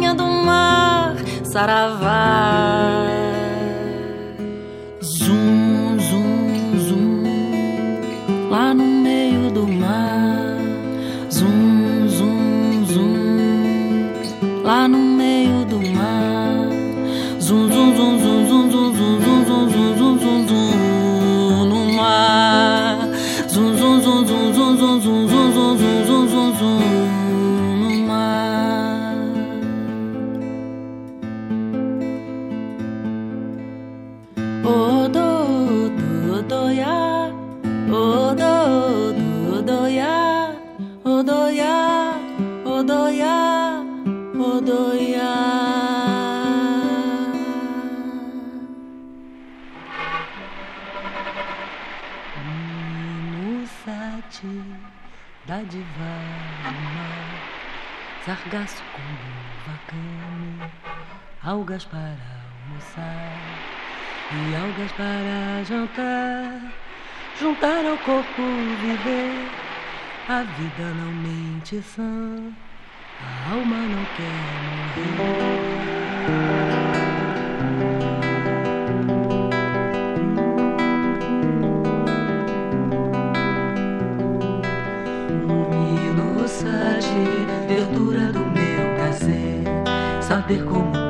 saravá. 1.54 3.06
Zum, 5.02 6.00
zum, 6.10 6.80
zum, 6.88 8.50
lá 8.50 8.74
no 8.74 8.84
meio 8.84 9.52
do 9.52 9.68
mar. 9.68 10.23
Algas 61.64 61.86
para 61.86 62.18
almoçar 62.68 63.38
e 64.34 64.56
algas 64.56 64.92
para 64.92 65.64
jantar. 65.64 66.74
Juntar 67.40 67.86
ao 67.86 67.98
corpo 68.00 68.42
viver, 68.82 69.50
a 70.28 70.44
vida 70.44 70.94
não 70.94 71.12
mente 71.14 71.82
sã, 71.82 72.52
a 73.22 73.54
alma 73.54 73.78
não 73.78 74.06
quer 74.18 74.44
morrer. 75.16 75.64
Verdura 87.68 88.32
do 88.32 88.40
meu 88.40 88.96
prazer, 88.96 89.64
saber 90.22 90.64
como 90.66 91.03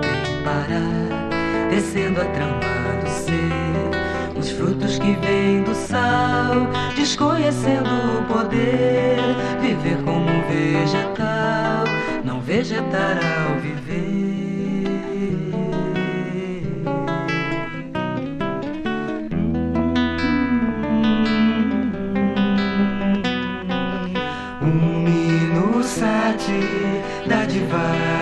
descendo 1.70 2.22
a 2.22 2.26
trama 2.26 3.02
do 3.02 3.10
ser, 3.10 4.40
os 4.40 4.50
frutos 4.52 5.00
que 5.00 5.14
vêm 5.14 5.64
do 5.64 5.74
sal, 5.74 6.68
desconhecendo 6.96 7.90
o 8.20 8.24
poder, 8.34 9.18
viver 9.62 9.98
como 10.04 10.30
um 10.30 10.42
vegetal, 10.48 11.84
não 12.24 12.42
vegetar 12.42 13.18
ao 13.18 13.60
viver. 13.60 14.14
Da 27.28 27.46
diva 27.46 28.13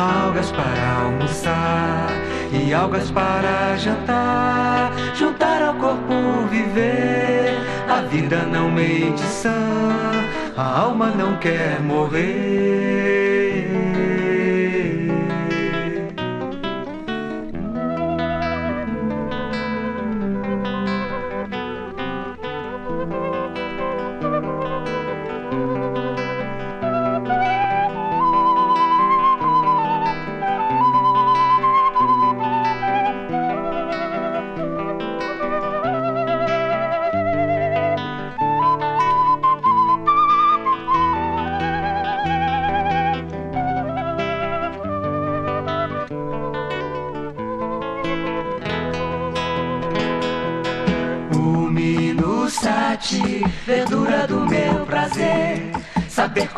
Algas 0.00 0.50
para 0.52 1.04
almoçar 1.04 2.08
E 2.52 2.72
algas 2.72 3.10
para 3.10 3.76
jantar. 3.76 4.92
Juntar 5.14 5.62
ao 5.62 5.74
corpo 5.74 6.46
viver. 6.50 7.58
A 7.86 8.00
vida 8.02 8.38
não 8.50 8.70
mente 8.70 9.20
sã 9.20 9.54
A 10.56 10.80
alma 10.80 11.10
não 11.10 11.36
quer 11.36 11.80
morrer 11.80 13.29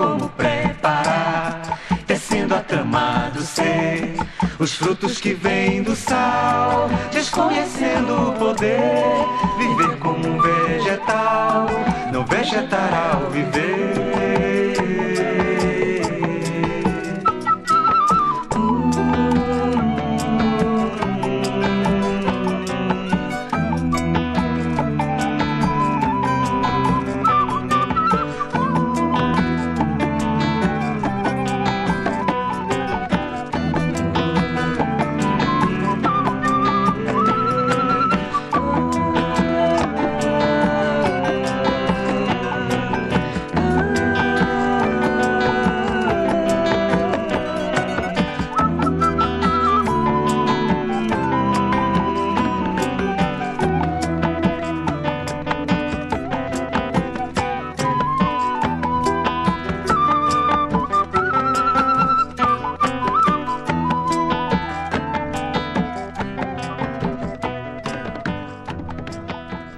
como 0.02 0.28
preparar, 0.30 1.78
tecendo 2.08 2.56
a 2.56 2.58
trama 2.58 3.30
do 3.32 3.40
ser, 3.40 4.16
os 4.58 4.74
frutos 4.74 5.20
que 5.20 5.32
vêm 5.32 5.80
do 5.84 5.94
sal, 5.94 6.90
desconhecendo 7.12 8.30
o 8.30 8.32
poder, 8.32 8.80
viver 9.58 9.96
como 10.00 10.26
um 10.26 10.40
vegetal, 10.40 11.68
não 12.12 12.24
vegetar 12.26 13.14
ao 13.14 13.30
viver. 13.30 14.01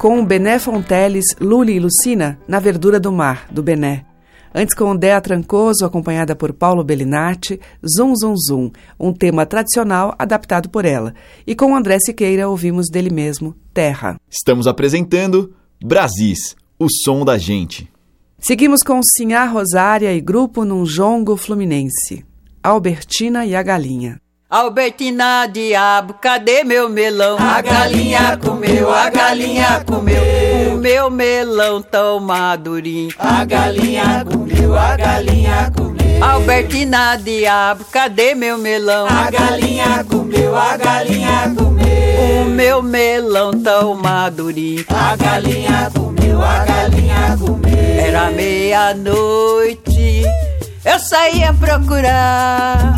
Com 0.04 0.22
Bené 0.22 0.58
Fonteles, 0.58 1.24
Luli 1.40 1.76
e 1.76 1.80
Lucina 1.80 2.38
na 2.46 2.60
Verdura 2.60 3.00
do 3.00 3.10
Mar, 3.10 3.46
do 3.50 3.62
Bené. 3.62 4.04
Antes 4.54 4.74
com 4.74 4.94
Dea 4.94 5.18
Trancoso, 5.18 5.82
acompanhada 5.82 6.36
por 6.36 6.52
Paulo 6.52 6.84
Bellinati, 6.84 7.58
Zum 7.82 8.14
Zum 8.14 8.36
Zum, 8.36 8.70
um 9.00 9.14
tema 9.14 9.46
tradicional 9.46 10.14
adaptado 10.18 10.68
por 10.68 10.84
ela. 10.84 11.14
E 11.46 11.54
com 11.54 11.74
André 11.74 11.98
Siqueira 12.00 12.46
ouvimos 12.50 12.90
dele 12.90 13.08
mesmo, 13.08 13.56
Terra. 13.72 14.20
Estamos 14.30 14.66
apresentando 14.66 15.54
Brasis, 15.82 16.54
o 16.78 16.86
som 17.02 17.24
da 17.24 17.38
gente. 17.38 17.90
Seguimos 18.38 18.82
com 18.82 19.00
Sinhá 19.02 19.46
Rosária 19.46 20.12
e 20.12 20.20
grupo 20.20 20.66
num 20.66 20.84
jongo 20.84 21.34
fluminense. 21.34 22.26
Albertina 22.62 23.46
e 23.46 23.56
a 23.56 23.62
Galinha. 23.62 24.20
Albertina, 24.54 25.48
diabo, 25.48 26.14
cadê 26.14 26.62
meu 26.62 26.88
melão? 26.88 27.36
A 27.40 27.60
galinha 27.60 28.38
comeu, 28.40 28.88
a 28.88 29.10
galinha 29.10 29.82
comeu. 29.84 30.22
O 30.72 30.76
meu 30.76 31.10
melão 31.10 31.82
tão 31.82 32.20
madurinho. 32.20 33.12
A 33.18 33.44
galinha 33.44 34.24
comeu, 34.24 34.78
a 34.78 34.96
galinha 34.96 35.72
comeu. 35.76 36.24
Albertina, 36.24 37.16
diabo, 37.16 37.84
cadê 37.90 38.36
meu 38.36 38.56
melão? 38.56 39.08
A 39.08 39.28
galinha 39.28 40.04
comeu, 40.08 40.56
a 40.56 40.76
galinha 40.76 41.52
comeu. 41.56 42.42
O 42.42 42.44
meu 42.44 42.80
melão 42.80 43.50
tão 43.60 43.96
madurinho. 43.96 44.84
A 44.88 45.16
galinha 45.16 45.90
comeu, 45.92 46.40
a 46.40 46.64
galinha 46.64 47.36
comeu. 47.40 47.74
Era 47.98 48.30
meia-noite, 48.30 50.22
eu 50.84 50.98
saía 51.00 51.52
procurar. 51.54 52.94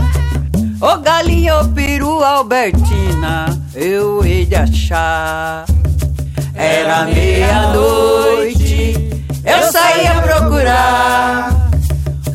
Ô 0.80 0.98
galinha, 0.98 1.58
ô 1.58 1.68
peru, 1.68 2.22
Albertina, 2.22 3.46
eu 3.74 4.22
hei 4.22 4.44
de 4.44 4.56
achar. 4.56 5.64
Era 6.54 7.04
meia-noite, 7.06 8.94
eu 9.42 9.72
saí 9.72 10.06
a 10.06 10.20
procurar. 10.20 11.70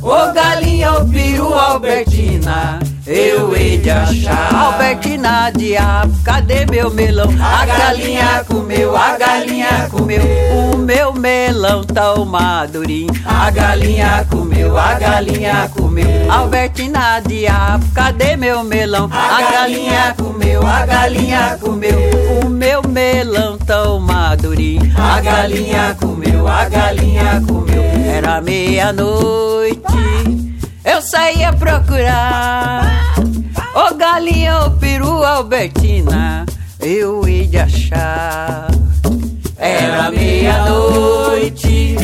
Ô 0.01 0.33
galinha, 0.33 0.93
ô 0.93 1.05
peru, 1.07 1.53
Albertina, 1.53 2.79
eu 3.11 3.55
hei 3.55 3.77
de 3.77 3.89
achar. 3.89 4.53
Albertina, 4.53 5.51
diabo, 5.51 6.13
cadê 6.23 6.65
meu 6.65 6.89
melão? 6.89 7.29
A 7.39 7.65
galinha 7.65 8.45
comeu, 8.47 8.95
a 8.95 9.17
galinha 9.17 9.87
comeu. 9.89 10.21
O 10.73 10.77
meu 10.77 11.13
melão 11.13 11.83
tão 11.83 12.25
madurinho. 12.25 13.11
A 13.25 13.51
galinha 13.51 14.25
comeu, 14.29 14.77
a 14.77 14.93
galinha 14.93 15.69
comeu. 15.75 16.31
Albertina, 16.31 17.19
diabo, 17.19 17.85
cadê 17.93 18.35
meu 18.37 18.63
melão? 18.63 19.09
A 19.11 19.51
galinha 19.51 20.15
comeu, 20.17 20.65
a 20.65 20.85
galinha 20.85 21.57
comeu. 21.59 21.99
O 22.43 22.49
meu 22.49 22.81
melão 22.87 23.57
tão 23.57 23.99
madurinho. 23.99 24.91
A 24.97 25.19
galinha 25.19 25.95
comeu, 25.99 26.47
a 26.47 26.65
galinha 26.65 27.43
comeu. 27.45 27.81
Era 28.13 28.41
meia-noite, 28.41 29.80
eu 31.01 31.07
saía 31.07 31.51
procurar. 31.53 33.15
Ô 33.73 33.95
galinha, 33.95 34.65
ô 34.65 34.71
peru, 34.71 35.23
Albertina, 35.23 36.45
eu 36.79 37.23
de 37.23 37.57
achar. 37.57 38.67
Era 39.57 40.11
meia-noite, 40.11 41.95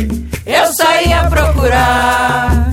eu 0.46 0.74
saía 0.74 1.30
procurar. 1.30 2.72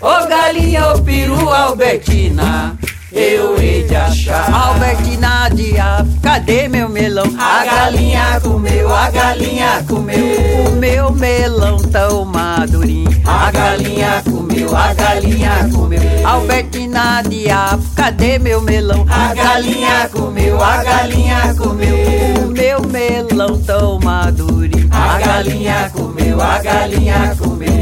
Ô 0.00 0.26
galinha, 0.26 0.94
ô 0.94 1.00
peru, 1.00 1.48
Albertina, 1.48 2.76
eu 3.12 3.56
hei 3.56 3.84
de 3.84 3.94
achar. 3.94 4.52
Albertina, 4.52 5.48
diabo, 5.54 6.20
cadê 6.20 6.66
meu 6.66 6.88
melão? 6.88 7.26
A 7.38 7.64
galinha 7.64 8.40
comeu, 8.62 8.94
a 8.94 9.10
galinha 9.10 9.84
comeu. 9.88 10.66
O 10.68 10.76
meu 10.76 11.10
melão 11.10 11.78
tão 11.78 12.24
madurinho. 12.24 13.10
A 13.24 13.50
galinha 13.50 14.22
comeu, 14.24 14.76
a 14.76 14.94
galinha 14.94 15.68
comeu. 15.72 16.00
Albertina, 16.24 17.22
diabo, 17.28 17.82
cadê 17.96 18.38
meu 18.38 18.60
melão? 18.60 19.04
A 19.10 19.34
galinha 19.34 20.08
comeu, 20.12 20.62
a 20.62 20.82
galinha 20.84 21.54
comeu. 21.56 21.96
O 22.44 22.50
meu 22.52 22.82
melão 22.82 23.60
tão 23.62 23.98
madurinho. 23.98 24.88
A 24.92 25.18
galinha 25.18 25.90
comeu, 25.92 26.40
a 26.40 26.58
galinha 26.58 27.36
comeu. 27.36 27.72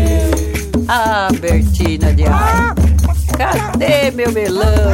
Ah, 0.88 1.28
Bertina, 1.38 2.12
diabo, 2.14 2.82
cadê 3.36 4.10
meu 4.12 4.32
melão? 4.32 4.90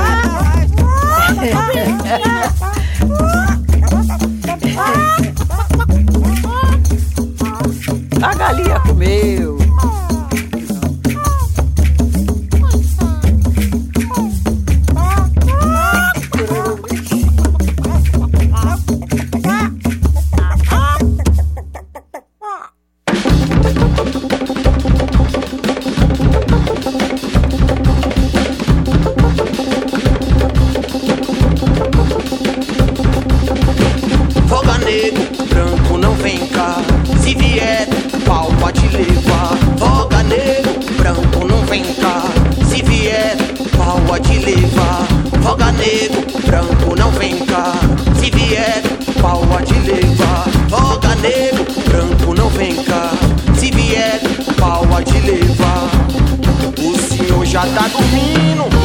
A 8.22 8.34
galinha 8.34 8.80
comeu. 8.80 9.56
Foga 34.48 34.78
negro, 34.78 35.46
branco 35.48 35.98
não 35.98 36.14
vem 36.14 36.46
cá. 36.48 36.76
Se 37.22 37.34
vier 37.34 37.95
pode 38.66 38.88
levar. 38.88 39.56
Voga 39.76 40.24
negro, 40.24 40.74
branco 40.96 41.46
não 41.46 41.64
vem 41.66 41.84
cá. 41.84 42.24
Se 42.68 42.82
vier, 42.82 43.36
pau 43.76 44.00
pode 44.08 44.38
levar. 44.40 45.06
Voga 45.40 45.70
negro, 45.70 46.26
branco 46.44 46.96
não 46.96 47.12
vem 47.12 47.38
cá. 47.46 47.74
Se 48.18 48.28
vier, 48.28 48.82
pau 49.22 49.46
pode 49.46 49.72
levar. 49.72 50.48
Voga 50.68 51.14
negro, 51.16 51.64
branco 51.88 52.34
não 52.34 52.48
vem 52.48 52.74
cá. 52.82 53.12
Se 53.54 53.70
vier, 53.70 54.20
pau 54.58 54.84
pode 54.84 55.16
levar. 55.20 55.88
O 56.76 56.98
senhor 56.98 57.46
já 57.46 57.60
tá 57.60 57.86
dormindo. 57.86 58.75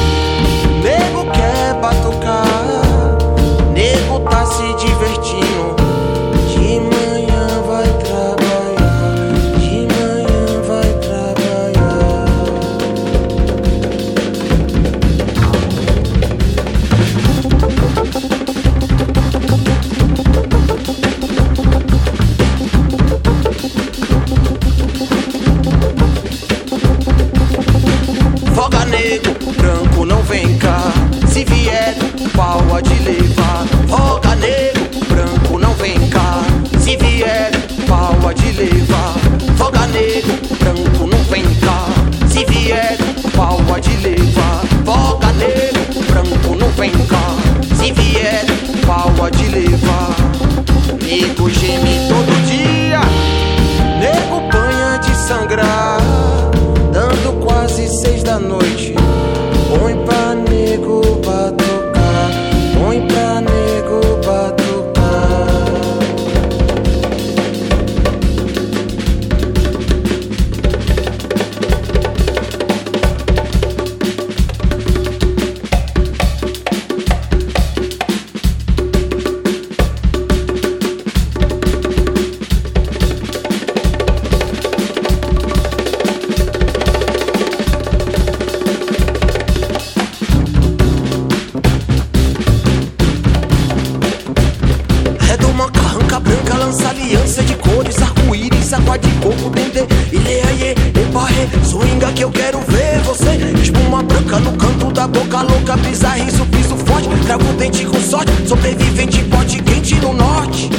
Boca 105.31 105.43
louca, 105.43 105.77
bizarriço, 105.77 106.45
piso 106.47 106.75
forte, 106.75 107.07
cravo 107.25 107.53
dente 107.53 107.85
com 107.85 107.99
sorte, 108.01 108.31
sobrevivente, 108.45 109.23
pote 109.25 109.61
quente 109.63 109.95
no 109.95 110.11
norte. 110.11 110.69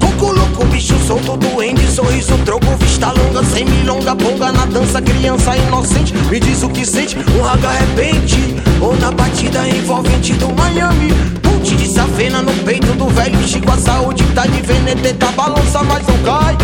Coco 0.00 0.32
louco, 0.32 0.64
bicho 0.66 0.98
solto, 1.06 1.36
duende, 1.36 1.86
sorriso, 1.86 2.36
troco, 2.44 2.66
vista 2.80 3.12
longa, 3.12 3.44
sem 3.44 3.64
milonga, 3.64 4.16
ponga 4.16 4.50
na 4.50 4.66
dança, 4.66 5.00
criança 5.00 5.56
inocente. 5.56 6.12
Me 6.28 6.40
diz 6.40 6.64
o 6.64 6.68
que 6.68 6.84
sente, 6.84 7.16
um 7.38 7.42
raga 7.42 7.70
repente, 7.70 8.56
ou 8.80 8.96
na 8.96 9.12
batida 9.12 9.68
envolvente 9.68 10.32
do 10.32 10.52
Miami. 10.52 11.12
Ponte 11.42 11.76
de 11.76 11.88
safena 11.88 12.42
no 12.42 12.52
peito 12.64 12.92
do 12.94 13.06
velho 13.06 13.40
Chico, 13.46 13.70
a 13.70 13.78
saúde 13.78 14.24
tá 14.34 14.46
de 14.46 14.60
veneteta, 14.62 15.30
balança, 15.30 15.80
mas 15.84 16.04
não 16.08 16.18
cai. 16.24 16.58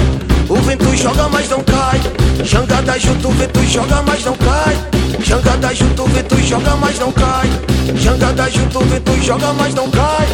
O 0.48 0.56
vento 0.56 0.96
joga, 0.96 1.28
mas 1.28 1.48
não 1.48 1.62
cai. 1.62 2.00
Jangada 2.42 2.98
junto, 2.98 3.28
o 3.28 3.32
vento 3.32 3.62
joga, 3.64 4.02
mas 4.02 4.24
não 4.24 4.34
cai. 4.34 4.97
Jangada 5.21 5.75
junto, 5.75 6.05
vento 6.07 6.37
joga, 6.41 6.77
mas 6.77 6.99
não 6.99 7.12
cai. 7.12 7.51
Jangada 7.95 8.49
junto, 8.51 8.81
vento 8.81 9.12
joga, 9.23 9.53
mas 9.53 9.75
não 9.75 9.91
cai. 9.91 10.27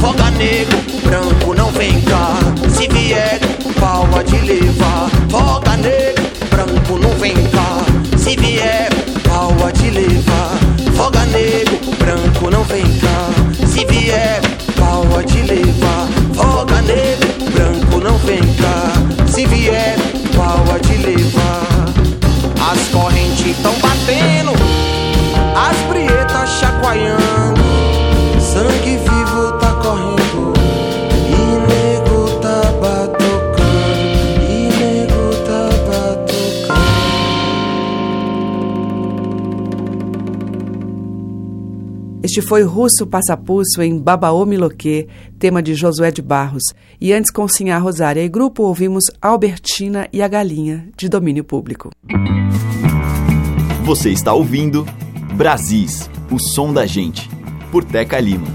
Foga 0.00 0.30
negro, 0.32 0.78
branco, 1.04 1.54
não 1.54 1.70
vem 1.70 2.00
cá. 2.02 2.38
Se 2.68 2.88
vier, 2.88 3.40
pau 3.78 4.08
a 4.18 4.22
de 4.22 4.36
levar. 4.38 5.10
Foga 5.30 5.76
negro, 5.76 6.24
branco, 6.50 6.98
não 6.98 7.10
vem 7.18 7.34
cá. 7.48 7.84
Se 8.18 8.36
vier, 8.36 8.88
pau 9.28 9.54
a 9.64 9.70
de 9.70 9.90
levar. 9.90 10.58
Foga 10.96 11.24
negro, 11.26 11.78
branco, 11.98 12.50
não 12.50 12.64
vem 12.64 12.84
cá. 12.98 13.66
Se 13.66 13.84
vier, 13.84 14.40
pau 14.78 15.06
a 15.18 15.22
de 15.22 15.42
levar. 15.42 16.08
Foga 16.34 16.82
negro, 16.82 17.21
correntes 23.52 23.62
tão 23.62 23.78
batendo, 23.80 24.52
as 25.56 25.76
prietas 25.88 26.48
chacoalhando. 26.58 27.62
Sangue 28.40 28.96
vivo 28.98 29.52
tá 29.60 29.74
correndo 29.76 30.52
E 31.26 31.36
nego 31.68 32.40
tá 32.40 32.60
batucando 32.80 34.42
E 34.42 34.68
nego 34.78 35.30
tá 35.46 35.70
batucando 35.86 36.72
Este 42.22 42.42
foi 42.42 42.62
Russo 42.62 43.06
Passapusso 43.06 43.80
em 43.80 43.98
Babaô 43.98 44.44
Miloquê, 44.44 45.08
tema 45.38 45.62
de 45.62 45.74
Josué 45.74 46.10
de 46.10 46.20
Barros. 46.20 46.64
E 47.00 47.12
antes, 47.12 47.30
com 47.30 47.48
Sinhá 47.48 47.78
Rosária 47.78 48.22
e 48.22 48.28
grupo, 48.28 48.64
ouvimos 48.64 49.04
Albertina 49.20 50.08
e 50.12 50.20
a 50.20 50.28
Galinha, 50.28 50.88
de 50.96 51.08
domínio 51.08 51.42
público. 51.42 51.90
Você 53.84 54.10
está 54.10 54.32
ouvindo 54.32 54.86
Brasis, 55.34 56.08
o 56.30 56.38
som 56.38 56.72
da 56.72 56.86
gente, 56.86 57.28
por 57.72 57.82
Teca 57.82 58.20
Lima. 58.20 58.46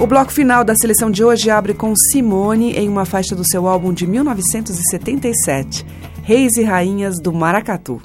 O 0.00 0.06
bloco 0.06 0.32
final 0.32 0.64
da 0.64 0.74
seleção 0.74 1.10
de 1.10 1.22
hoje 1.22 1.50
abre 1.50 1.74
com 1.74 1.94
Simone 1.94 2.72
em 2.72 2.88
uma 2.88 3.04
faixa 3.04 3.36
do 3.36 3.46
seu 3.46 3.68
álbum 3.68 3.92
de 3.92 4.06
1977, 4.06 5.84
Reis 6.22 6.56
e 6.56 6.62
Rainhas 6.62 7.20
do 7.20 7.34
Maracatu. 7.34 8.00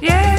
Dentro 0.00 0.35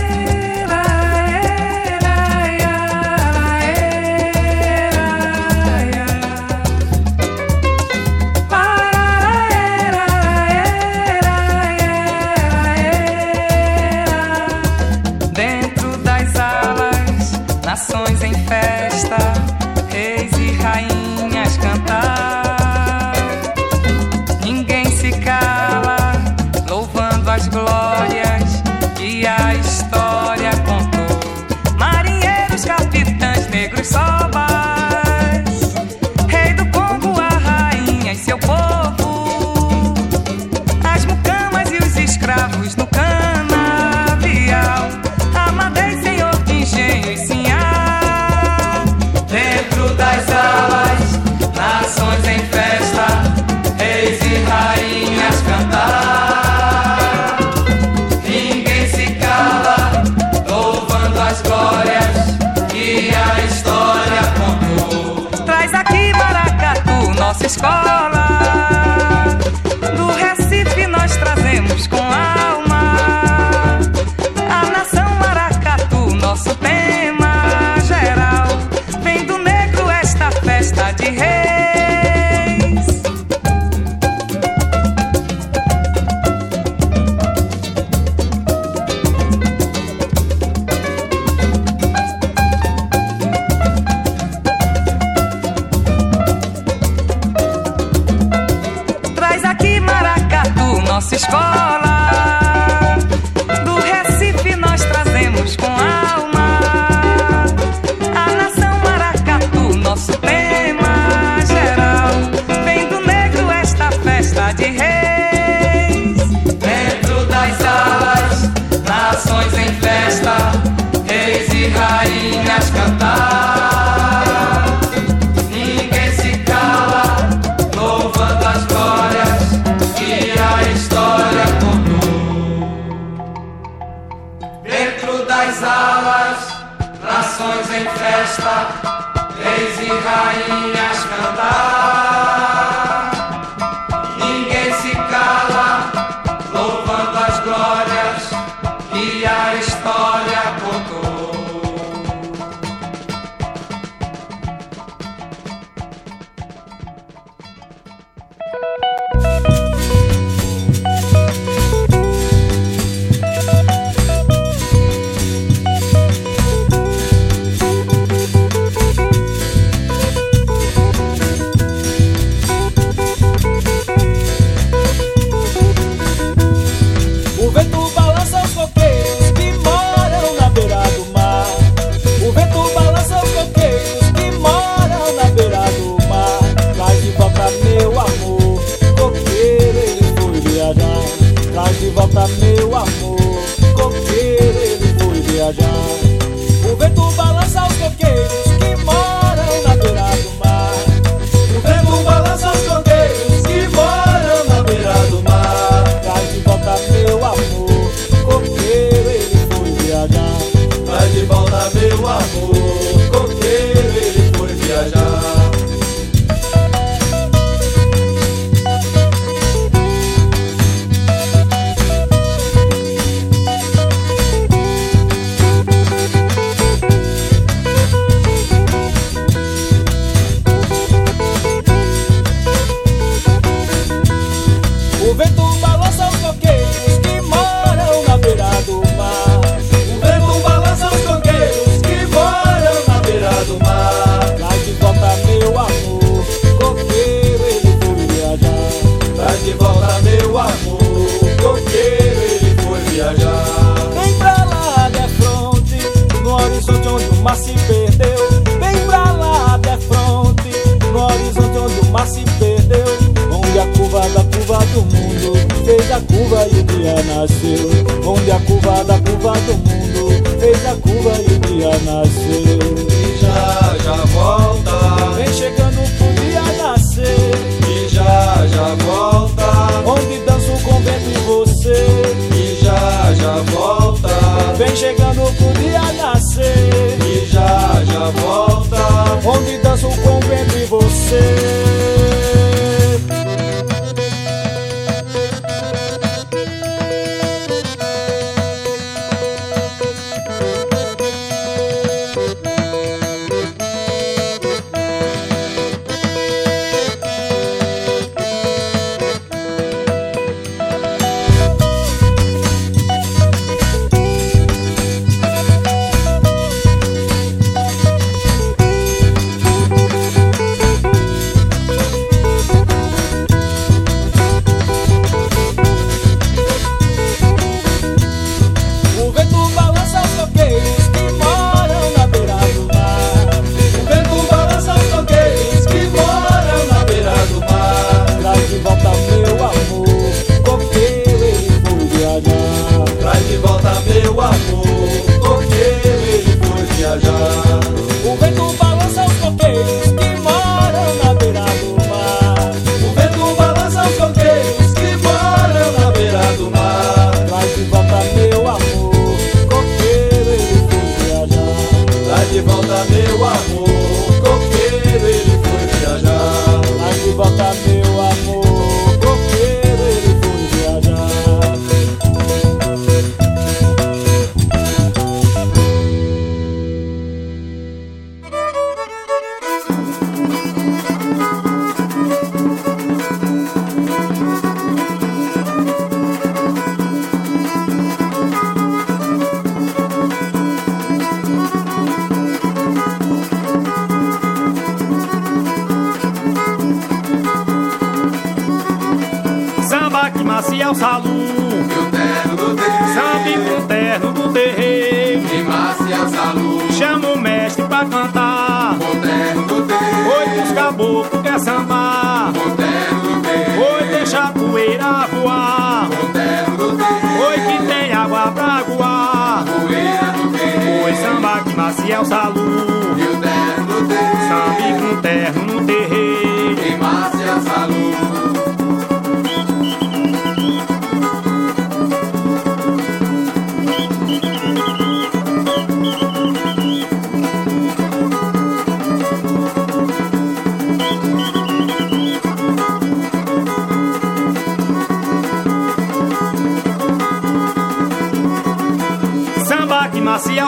Rainha 140.07 140.86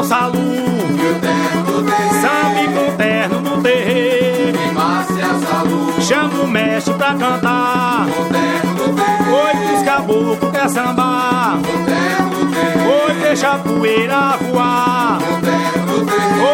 Salu. 0.10 0.42
Sabe 2.20 2.68
com 2.74 2.98
terno 2.98 3.42
no 3.42 3.62
terreiro. 3.62 4.58
Chama 6.02 6.42
o 6.42 6.48
mestre 6.48 6.96
pra 6.96 7.14
cantar. 7.14 8.08
Oi, 8.08 9.76
os 9.76 9.84
caboclos 9.84 10.52
quer 10.52 10.68
sambar. 10.68 11.60
Oi, 13.06 13.14
deixa 13.22 13.52
a 13.52 13.60
poeira 13.60 14.36
voar. 14.52 15.20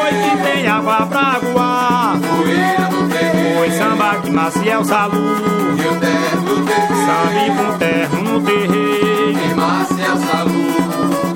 Oi, 0.03 0.11
que 0.11 0.43
tem 0.43 0.67
água 0.67 1.05
pra 1.05 1.39
voar. 1.39 2.17
Oi, 3.61 3.71
samba 3.71 4.15
que 4.21 4.31
Maciel 4.31 4.83
Salu. 4.83 5.37
E 5.77 5.81
é 5.81 5.91
o. 5.91 6.55
Sabe 7.05 7.51
com 7.55 7.77
terno 7.77 8.21
no 8.21 8.41
terreiro. 8.41 9.39
E 9.39 9.53
Márcia 9.53 10.17
Salu. 10.27 11.34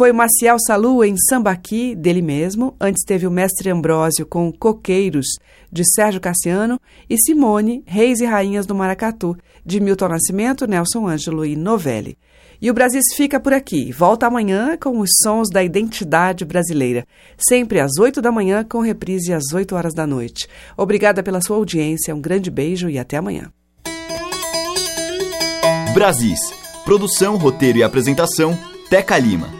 foi 0.00 0.14
Maciel 0.14 0.56
Salu 0.58 1.04
em 1.04 1.14
Sambaqui, 1.28 1.94
dele 1.94 2.22
mesmo. 2.22 2.74
Antes 2.80 3.04
teve 3.04 3.26
o 3.26 3.30
Mestre 3.30 3.68
Ambrósio 3.68 4.24
com 4.24 4.50
Coqueiros, 4.50 5.26
de 5.70 5.82
Sérgio 5.94 6.18
Cassiano. 6.18 6.80
E 7.10 7.18
Simone, 7.18 7.84
Reis 7.86 8.18
e 8.20 8.24
Rainhas 8.24 8.64
do 8.64 8.74
Maracatu, 8.74 9.36
de 9.62 9.78
Milton 9.78 10.08
Nascimento, 10.08 10.66
Nelson 10.66 11.06
Ângelo 11.06 11.44
e 11.44 11.54
Novelli. 11.54 12.16
E 12.62 12.70
o 12.70 12.72
Brasis 12.72 13.14
fica 13.14 13.38
por 13.38 13.52
aqui. 13.52 13.92
Volta 13.92 14.26
amanhã 14.26 14.74
com 14.78 15.00
os 15.00 15.10
sons 15.22 15.50
da 15.50 15.62
identidade 15.62 16.46
brasileira. 16.46 17.06
Sempre 17.36 17.78
às 17.78 17.98
8 17.98 18.22
da 18.22 18.32
manhã, 18.32 18.64
com 18.64 18.80
reprise 18.80 19.34
às 19.34 19.52
8 19.52 19.76
horas 19.76 19.92
da 19.92 20.06
noite. 20.06 20.48
Obrigada 20.78 21.22
pela 21.22 21.42
sua 21.42 21.56
audiência, 21.56 22.14
um 22.14 22.22
grande 22.22 22.50
beijo 22.50 22.88
e 22.88 22.98
até 22.98 23.18
amanhã. 23.18 23.52
Brasis. 25.92 26.40
Produção, 26.86 27.36
roteiro 27.36 27.76
e 27.76 27.82
apresentação, 27.82 28.58
Teca 28.88 29.18
Lima. 29.18 29.59